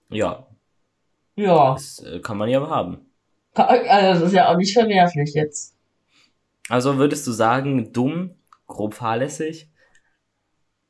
Ja. 0.09 0.47
Ja. 1.35 1.73
Das 1.73 1.99
äh, 1.99 2.19
kann 2.19 2.37
man 2.37 2.49
ja 2.49 2.67
haben. 2.67 3.05
Also 3.53 4.21
das 4.21 4.29
ist 4.29 4.33
ja 4.33 4.49
auch 4.49 4.57
nicht 4.57 4.73
verwerflich 4.73 5.33
jetzt. 5.33 5.75
Also 6.69 6.97
würdest 6.97 7.25
du 7.25 7.31
sagen, 7.31 7.91
dumm, 7.93 8.35
grob 8.67 8.93
fahrlässig? 8.93 9.69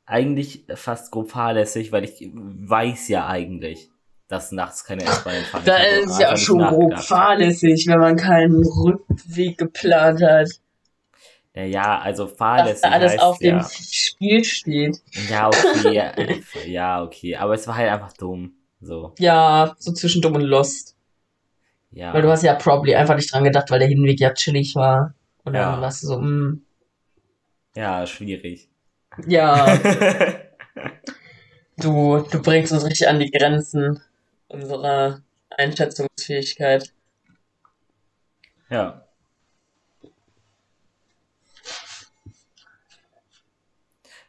Eigentlich 0.04 0.64
fast 0.74 1.12
grob 1.12 1.30
fahrlässig, 1.30 1.92
weil 1.92 2.04
ich 2.04 2.30
weiß 2.32 3.08
ja 3.08 3.26
eigentlich, 3.26 3.90
dass 4.26 4.52
nachts 4.52 4.84
keine 4.84 5.04
S-Bahn 5.04 5.42
fahren. 5.44 5.62
Da 5.64 5.76
ist 5.76 6.18
ja 6.18 6.36
schon 6.36 6.60
grob 6.60 6.98
fahrlässig, 6.98 7.86
wenn 7.86 8.00
man 8.00 8.16
keinen 8.16 8.62
Rückweg 8.64 9.58
geplant 9.58 10.22
hat. 10.22 10.48
Ja, 11.54 11.64
ja, 11.64 11.98
also 11.98 12.26
fahrlässig. 12.26 12.82
Dass 12.82 12.90
da 12.90 12.96
alles 12.96 13.12
heißt, 13.12 13.22
auf 13.22 13.40
ja, 13.40 13.58
dem 13.58 13.66
Spiel 13.68 14.44
steht. 14.44 15.02
Ja, 15.28 15.48
okay. 15.48 16.42
ja, 16.66 17.02
okay. 17.02 17.36
Aber 17.36 17.54
es 17.54 17.66
war 17.66 17.76
halt 17.76 17.90
einfach 17.90 18.12
dumm. 18.12 18.57
So. 18.80 19.14
Ja, 19.18 19.74
so 19.78 19.92
zwischen 19.92 20.22
dumm 20.22 20.36
und 20.36 20.42
lost. 20.42 20.96
Ja. 21.90 22.12
Weil 22.12 22.22
du 22.22 22.30
hast 22.30 22.42
ja 22.42 22.54
probably 22.54 22.94
einfach 22.94 23.16
nicht 23.16 23.32
dran 23.32 23.44
gedacht, 23.44 23.70
weil 23.70 23.80
der 23.80 23.88
Hinweg 23.88 24.20
ja 24.20 24.32
chillig 24.32 24.76
war. 24.76 25.14
Und 25.44 25.54
ja. 25.54 25.72
dann 25.72 25.80
warst 25.80 26.02
du 26.02 26.08
so, 26.08 26.18
mh. 26.18 26.26
Hm. 26.26 26.62
Ja, 27.74 28.06
schwierig. 28.06 28.68
Ja. 29.26 29.76
du, 31.76 32.18
du 32.18 32.42
bringst 32.42 32.72
uns 32.72 32.84
richtig 32.84 33.08
an 33.08 33.18
die 33.18 33.30
Grenzen 33.30 34.00
unserer 34.48 35.22
Einschätzungsfähigkeit. 35.50 36.92
Ja. 38.70 39.04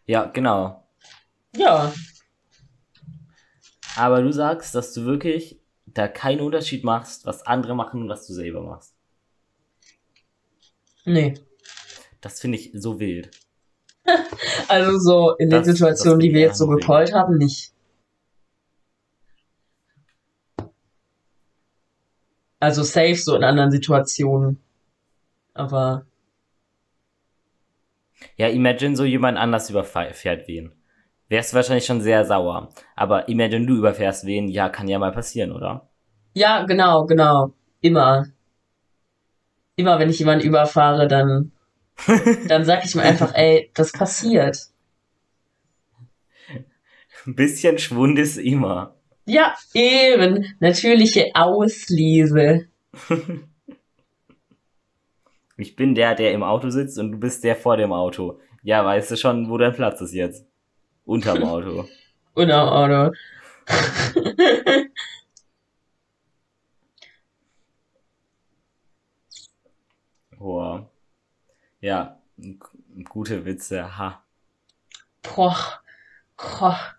Ja, 0.06 0.26
genau. 0.26 0.84
Ja. 1.56 1.94
Aber 3.96 4.22
du 4.22 4.32
sagst, 4.32 4.76
dass 4.76 4.94
du 4.94 5.06
wirklich 5.06 5.60
da 5.86 6.08
keinen 6.08 6.42
Unterschied 6.42 6.84
machst, 6.84 7.26
was 7.26 7.46
andere 7.46 7.76
machen 7.76 8.04
und 8.04 8.10
was 8.10 8.28
du 8.28 8.34
selber 8.34 8.62
machst. 8.62 8.96
Nee. 11.06 11.34
Das 12.22 12.40
finde 12.40 12.58
ich 12.58 12.72
so 12.74 13.00
wild. 13.00 13.32
also 14.68 15.00
so 15.00 15.36
in 15.38 15.50
den 15.50 15.64
Situationen, 15.64 16.20
die 16.20 16.34
wir 16.34 16.42
jetzt 16.42 16.58
so 16.58 16.68
gecallt 16.68 17.14
haben, 17.14 17.38
nicht. 17.38 17.74
Also 22.60 22.84
safe 22.84 23.16
so 23.16 23.36
in 23.36 23.44
anderen 23.44 23.72
Situationen. 23.72 24.60
Aber. 25.54 26.06
Ja, 28.36 28.48
imagine 28.50 28.98
so 28.98 29.06
jemand 29.06 29.38
anders 29.38 29.70
überfährt 29.70 30.48
wen 30.48 30.79
wärst 31.30 31.52
du 31.52 31.56
wahrscheinlich 31.56 31.86
schon 31.86 32.02
sehr 32.02 32.26
sauer. 32.26 32.70
Aber 32.96 33.30
imagine, 33.30 33.66
du 33.66 33.78
überfährst 33.78 34.26
wen, 34.26 34.50
ja, 34.50 34.70
kann 34.70 34.88
ja 34.88 35.00
mal 35.00 35.12
passieren, 35.12 35.52
oder? 35.52 35.90
Ja, 36.34 36.64
genau, 36.64 37.06
genau. 37.06 37.54
Immer. 37.82 38.28
Immer 39.76 40.00
wenn 40.00 40.10
ich 40.10 40.20
jemanden 40.20 40.46
überfahre, 40.46 41.08
dann, 41.08 41.52
dann 42.48 42.66
sag 42.66 42.84
ich 42.84 42.96
mir 42.96 43.04
einfach, 43.04 43.34
ey, 43.34 43.72
das 43.74 43.92
passiert. 43.92 44.58
Ein 47.26 47.36
bisschen 47.36 47.78
Schwund 47.78 48.18
ist 48.20 48.38
immer. 48.38 48.96
Ja, 49.26 49.54
eben. 49.74 50.56
Natürliche 50.60 51.32
Auslese. 51.36 52.68
ich 55.58 55.76
bin 55.76 55.94
der, 55.94 56.16
der 56.16 56.32
im 56.34 56.42
Auto 56.42 56.70
sitzt 56.70 56.98
und 56.98 57.12
du 57.12 57.20
bist 57.20 57.44
der 57.44 57.56
vor 57.56 57.78
dem 57.78 57.94
Auto. 57.94 58.40
Ja, 58.64 58.84
weißt 58.84 59.12
du 59.12 59.18
schon, 59.18 59.50
wo 59.50 59.58
dein 59.58 59.74
Platz 59.74 60.02
ist 60.02 60.14
jetzt? 60.14 60.50
Unterm 61.10 61.44
Auto. 61.44 61.90
Unterm 62.36 62.70
Auto. 62.70 63.12
Boah. 70.38 70.88
Ja, 71.82 72.22
gute 73.10 73.44
Witze, 73.44 73.98
ha. 73.98 74.24
Boah. 75.24 75.82
Boah. 76.38 76.96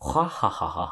Ha 0.00 0.24
ha 0.38 0.88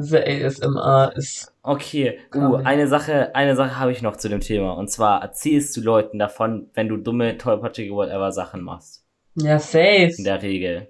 The 0.00 0.18
ASMR 0.18 1.12
ist. 1.16 1.52
Okay, 1.62 2.18
uh, 2.34 2.56
eine 2.56 2.86
Sache, 2.86 3.34
eine 3.34 3.56
Sache 3.56 3.78
habe 3.78 3.92
ich 3.92 4.00
noch 4.00 4.16
zu 4.16 4.28
dem 4.28 4.40
Thema. 4.40 4.72
Und 4.72 4.90
zwar 4.90 5.22
erzählst 5.22 5.76
du 5.76 5.80
Leuten 5.80 6.18
davon, 6.18 6.70
wenn 6.74 6.88
du 6.88 6.96
dumme, 6.96 7.36
tollpatschige, 7.36 7.92
whatever 7.92 8.30
Sachen 8.32 8.62
machst. 8.62 9.04
Ja, 9.34 9.58
safe. 9.58 10.14
In 10.16 10.24
der 10.24 10.42
Regel. 10.42 10.88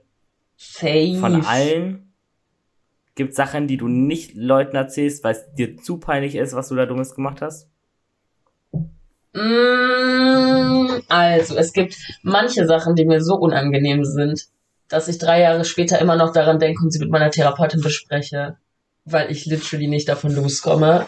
Safe. 0.57 1.16
Von 1.18 1.44
allen 1.44 2.12
gibt 3.14 3.35
Sachen, 3.35 3.66
die 3.66 3.79
du 3.79 3.88
nicht 3.88 4.35
Leuten 4.35 4.77
erzählst, 4.77 5.25
weil 5.25 5.33
es 5.35 5.53
dir 5.55 5.77
zu 5.77 5.99
peinlich 5.99 6.37
ist, 6.37 6.55
was 6.55 6.68
du 6.68 6.77
da 6.77 6.87
Dummes 6.87 7.14
gemacht 7.14 7.40
hast? 7.40 7.68
Mm, 9.33 11.01
also, 11.09 11.57
es 11.57 11.73
gibt 11.73 11.97
manche 12.23 12.66
Sachen, 12.66 12.94
die 12.94 13.05
mir 13.05 13.21
so 13.21 13.37
unangenehm 13.37 14.05
sind, 14.05 14.47
dass 14.88 15.09
ich 15.09 15.18
drei 15.18 15.40
Jahre 15.40 15.64
später 15.64 16.01
immer 16.01 16.16
noch 16.16 16.33
daran 16.33 16.59
denke 16.59 16.83
und 16.83 16.93
sie 16.93 16.99
mit 16.99 17.11
meiner 17.11 17.30
Therapeutin 17.30 17.80
bespreche 17.80 18.57
weil 19.13 19.31
ich 19.31 19.47
literally 19.47 19.89
nicht 19.89 20.09
davon 20.09 20.33
loskomme. 20.33 21.07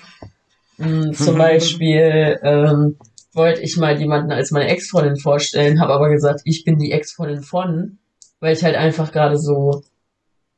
Mhm, 0.78 1.12
zum 1.14 1.36
Beispiel 1.36 2.38
ähm, 2.42 2.96
wollte 3.32 3.60
ich 3.60 3.76
mal 3.76 3.98
jemanden 3.98 4.32
als 4.32 4.50
meine 4.50 4.68
Ex-Freundin 4.68 5.16
vorstellen, 5.16 5.80
habe 5.80 5.92
aber 5.92 6.10
gesagt, 6.10 6.40
ich 6.44 6.64
bin 6.64 6.78
die 6.78 6.92
Ex-Freundin 6.92 7.42
von, 7.42 7.98
weil 8.40 8.54
ich 8.54 8.64
halt 8.64 8.76
einfach 8.76 9.12
gerade 9.12 9.36
so 9.36 9.82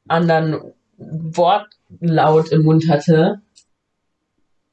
anderen 0.08 0.72
Wortlaut 0.96 2.50
im 2.50 2.62
Mund 2.62 2.88
hatte. 2.88 3.40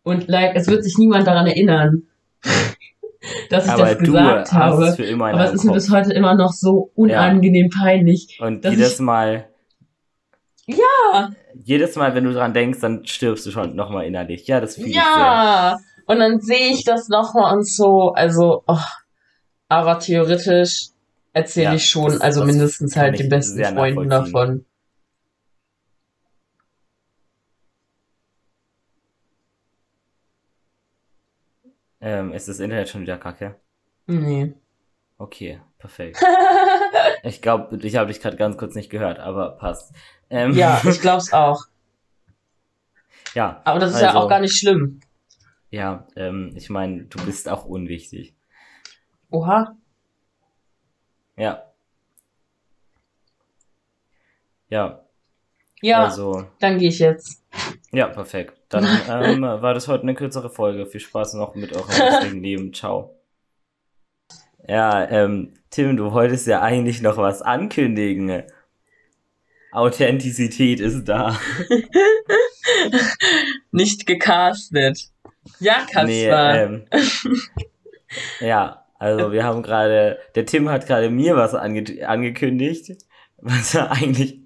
Und 0.04 0.28
like, 0.28 0.56
es 0.56 0.68
wird 0.68 0.84
sich 0.84 0.98
niemand 0.98 1.28
daran 1.28 1.48
erinnern, 1.48 2.04
dass 3.50 3.66
ich 3.66 3.72
aber 3.72 3.86
das 3.86 3.98
gesagt 3.98 4.54
habe. 4.54 4.96
aber 5.20 5.46
es 5.46 5.54
ist 5.54 5.64
mir 5.66 5.74
bis 5.74 5.92
heute 5.92 6.14
immer 6.14 6.36
noch 6.36 6.54
so 6.54 6.92
unangenehm 6.96 7.70
ja. 7.72 7.84
peinlich. 7.84 8.40
Und 8.42 8.64
jedes 8.66 9.00
Mal. 9.00 9.49
Ja 10.78 11.32
jedes 11.64 11.96
Mal, 11.96 12.16
wenn 12.16 12.24
du 12.24 12.34
dran 12.34 12.54
denkst, 12.54 12.80
dann 12.80 13.06
stirbst 13.06 13.46
du 13.46 13.52
schon 13.52 13.76
nochmal 13.76 14.06
innerlich. 14.06 14.48
Ja, 14.48 14.60
das 14.60 14.76
fühle 14.76 14.90
ja. 14.90 15.02
ich 15.02 15.80
sehr. 15.80 15.90
Und 16.06 16.20
dann 16.20 16.42
sehe 16.42 16.74
ich 16.74 16.84
das 16.84 17.08
nochmal 17.10 17.56
und 17.56 17.68
so, 17.68 18.14
also, 18.14 18.64
oh. 18.68 18.78
aber 19.68 20.00
theoretisch, 20.00 20.90
erzähle 21.34 21.66
ja, 21.66 21.74
ich 21.76 21.88
schon, 21.88 22.12
das, 22.12 22.22
also 22.22 22.40
das 22.42 22.48
mindestens 22.52 22.96
halt 22.96 23.20
den 23.20 23.30
besten 23.30 23.64
Freunden 23.64 24.10
davon. 24.10 24.66
Ähm, 32.02 32.32
ist 32.32 32.48
das 32.48 32.60
Internet 32.60 32.90
schon 32.90 33.02
wieder 33.02 33.18
kacke? 33.18 33.56
Nee. 34.08 34.54
Okay, 35.18 35.60
perfekt. 35.78 36.18
ich 37.24 37.42
glaube, 37.42 37.78
ich 37.86 37.98
habe 37.98 38.08
dich 38.08 38.22
gerade 38.22 38.38
ganz 38.38 38.58
kurz 38.58 38.74
nicht 38.74 38.90
gehört, 38.90 39.20
aber 39.20 39.58
passt. 39.58 39.94
Ähm, 40.30 40.54
ja, 40.54 40.82
ich 40.88 41.02
glaub's 41.02 41.34
auch. 41.34 41.66
Ja. 43.34 43.62
Aber 43.64 43.80
das 43.80 43.92
ist 43.92 43.96
also, 43.98 44.06
ja 44.06 44.16
auch 44.16 44.30
gar 44.30 44.40
nicht 44.40 44.58
schlimm. 44.58 45.00
Ja, 45.72 46.08
ähm, 46.16 46.52
ich 46.56 46.70
meine, 46.70 47.04
du 47.04 47.24
bist 47.26 47.48
auch 47.48 47.66
unwichtig. 47.66 48.36
Oha. 49.30 49.76
Ja. 51.38 51.64
Ja. 54.70 55.06
Ja. 55.82 56.04
Also. 56.06 56.48
Dann 56.60 56.78
gehe 56.80 56.90
ich 56.90 57.00
jetzt. 57.00 57.44
Ja, 57.92 58.08
perfekt. 58.08 58.54
Dann 58.70 58.86
ähm, 59.10 59.42
war 59.42 59.74
das 59.74 59.88
heute 59.88 60.04
eine 60.04 60.16
kürzere 60.16 60.50
Folge. 60.50 60.86
Viel 60.86 61.00
Spaß 61.00 61.36
noch 61.36 61.56
mit 61.56 61.76
eurem 61.76 61.90
restlichen 61.90 62.42
Leben. 62.42 62.74
Ciao. 62.74 63.16
Ja, 64.68 65.08
ähm, 65.10 65.54
Tim, 65.70 65.98
du 65.98 66.12
wolltest 66.12 66.46
ja 66.48 66.62
eigentlich 66.62 67.02
noch 67.02 67.18
was 67.18 67.42
ankündigen. 67.42 68.44
Authentizität 69.72 70.80
ist 70.80 71.06
da. 71.06 71.40
Nicht 73.72 74.06
gecastet. 74.06 75.10
Ja, 75.60 75.86
Kaspar. 75.92 76.06
Nee, 76.06 76.28
ähm, 76.28 76.86
ja, 78.40 78.86
also 78.98 79.32
wir 79.32 79.44
haben 79.44 79.64
gerade, 79.64 80.20
der 80.36 80.46
Tim 80.46 80.70
hat 80.70 80.88
gerade 80.88 81.10
mir 81.10 81.36
was 81.36 81.56
ange 81.56 81.84
angekündigt, 82.06 82.98
was 83.38 83.76
er 83.76 83.92
eigentlich 83.92 84.40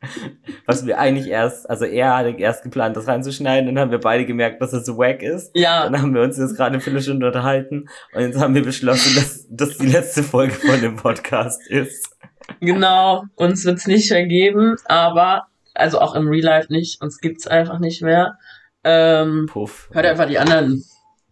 was 0.66 0.86
wir 0.86 0.98
eigentlich 0.98 1.28
erst, 1.28 1.68
also 1.68 1.84
er 1.84 2.16
hatte 2.16 2.30
erst 2.30 2.62
geplant, 2.62 2.96
das 2.96 3.06
reinzuschneiden, 3.06 3.66
dann 3.66 3.78
haben 3.78 3.90
wir 3.90 4.00
beide 4.00 4.24
gemerkt, 4.24 4.60
dass 4.60 4.72
es 4.72 4.86
so 4.86 4.98
wack 4.98 5.22
ist. 5.22 5.50
Ja. 5.54 5.84
Dann 5.84 6.00
haben 6.00 6.14
wir 6.14 6.22
uns 6.22 6.38
jetzt 6.38 6.56
gerade 6.56 6.72
eine 6.72 6.80
Viertelstunde 6.80 7.26
unterhalten 7.26 7.88
und 8.12 8.20
jetzt 8.20 8.38
haben 8.38 8.54
wir 8.54 8.62
beschlossen, 8.62 9.14
dass 9.14 9.46
das 9.50 9.78
die 9.78 9.86
letzte 9.86 10.22
Folge 10.22 10.54
von 10.54 10.80
dem 10.80 10.96
Podcast 10.96 11.66
ist. 11.68 12.16
Genau, 12.60 13.24
uns 13.36 13.64
wird's 13.64 13.86
nicht 13.86 14.08
vergeben, 14.08 14.76
aber, 14.86 15.46
also 15.74 16.00
auch 16.00 16.14
im 16.14 16.28
Real 16.28 16.44
Life 16.44 16.72
nicht, 16.72 17.00
uns 17.00 17.20
gibt's 17.20 17.46
einfach 17.46 17.78
nicht 17.78 18.02
mehr. 18.02 18.38
Ähm, 18.82 19.46
Puff. 19.50 19.88
Hört 19.92 20.06
einfach 20.06 20.26
die 20.26 20.38
anderen 20.38 20.84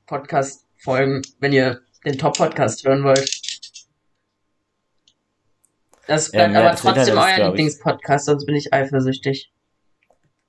Podcast-Folgen, 0.06 1.22
wenn 1.40 1.52
ihr 1.52 1.80
den 2.04 2.18
Top-Podcast 2.18 2.86
hören 2.86 3.04
wollt. 3.04 3.30
Das 6.06 6.30
bleibt 6.30 6.54
ja, 6.54 6.60
aber 6.60 6.76
trotzdem 6.76 7.18
euer 7.18 7.48
Lieblingspodcast, 7.48 8.26
sonst 8.26 8.46
bin 8.46 8.56
ich 8.56 8.72
eifersüchtig. 8.72 9.52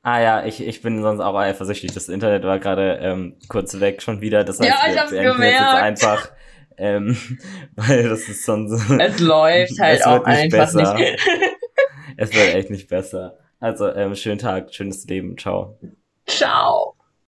Ah 0.02 0.20
ja, 0.22 0.46
ich, 0.46 0.66
ich 0.66 0.82
bin 0.82 1.02
sonst 1.02 1.20
auch 1.20 1.36
eifersüchtig. 1.36 1.92
Das 1.92 2.08
Internet 2.08 2.44
war 2.44 2.60
gerade 2.60 3.00
ähm, 3.02 3.36
kurz 3.50 3.80
weg 3.82 4.02
schon 4.02 4.22
wieder. 4.22 4.46
Das 4.46 4.60
heißt, 4.60 4.70
ja, 4.70 4.92
ich 4.92 4.98
hab's 4.98 5.12
gemerkt. 5.12 5.42
jetzt 5.42 5.62
einfach, 5.62 6.32
ähm, 6.80 7.18
weil 7.76 8.10
das 8.10 8.28
ist 8.28 8.46
sonst. 8.46 8.90
Es 8.90 9.20
läuft 9.20 9.80
halt 9.80 10.06
auch 10.06 10.24
einfach 10.24 10.74
besser. 10.74 10.94
nicht. 10.96 11.28
es 12.18 12.34
wird 12.34 12.56
echt 12.56 12.70
nicht 12.70 12.90
besser. 12.90 13.38
Also, 13.60 13.94
ähm, 13.94 14.16
schönen 14.16 14.40
Tag, 14.40 14.74
schönes 14.74 15.06
Leben. 15.06 15.38
Ciao. 15.38 15.78
Ciao. 16.26 16.96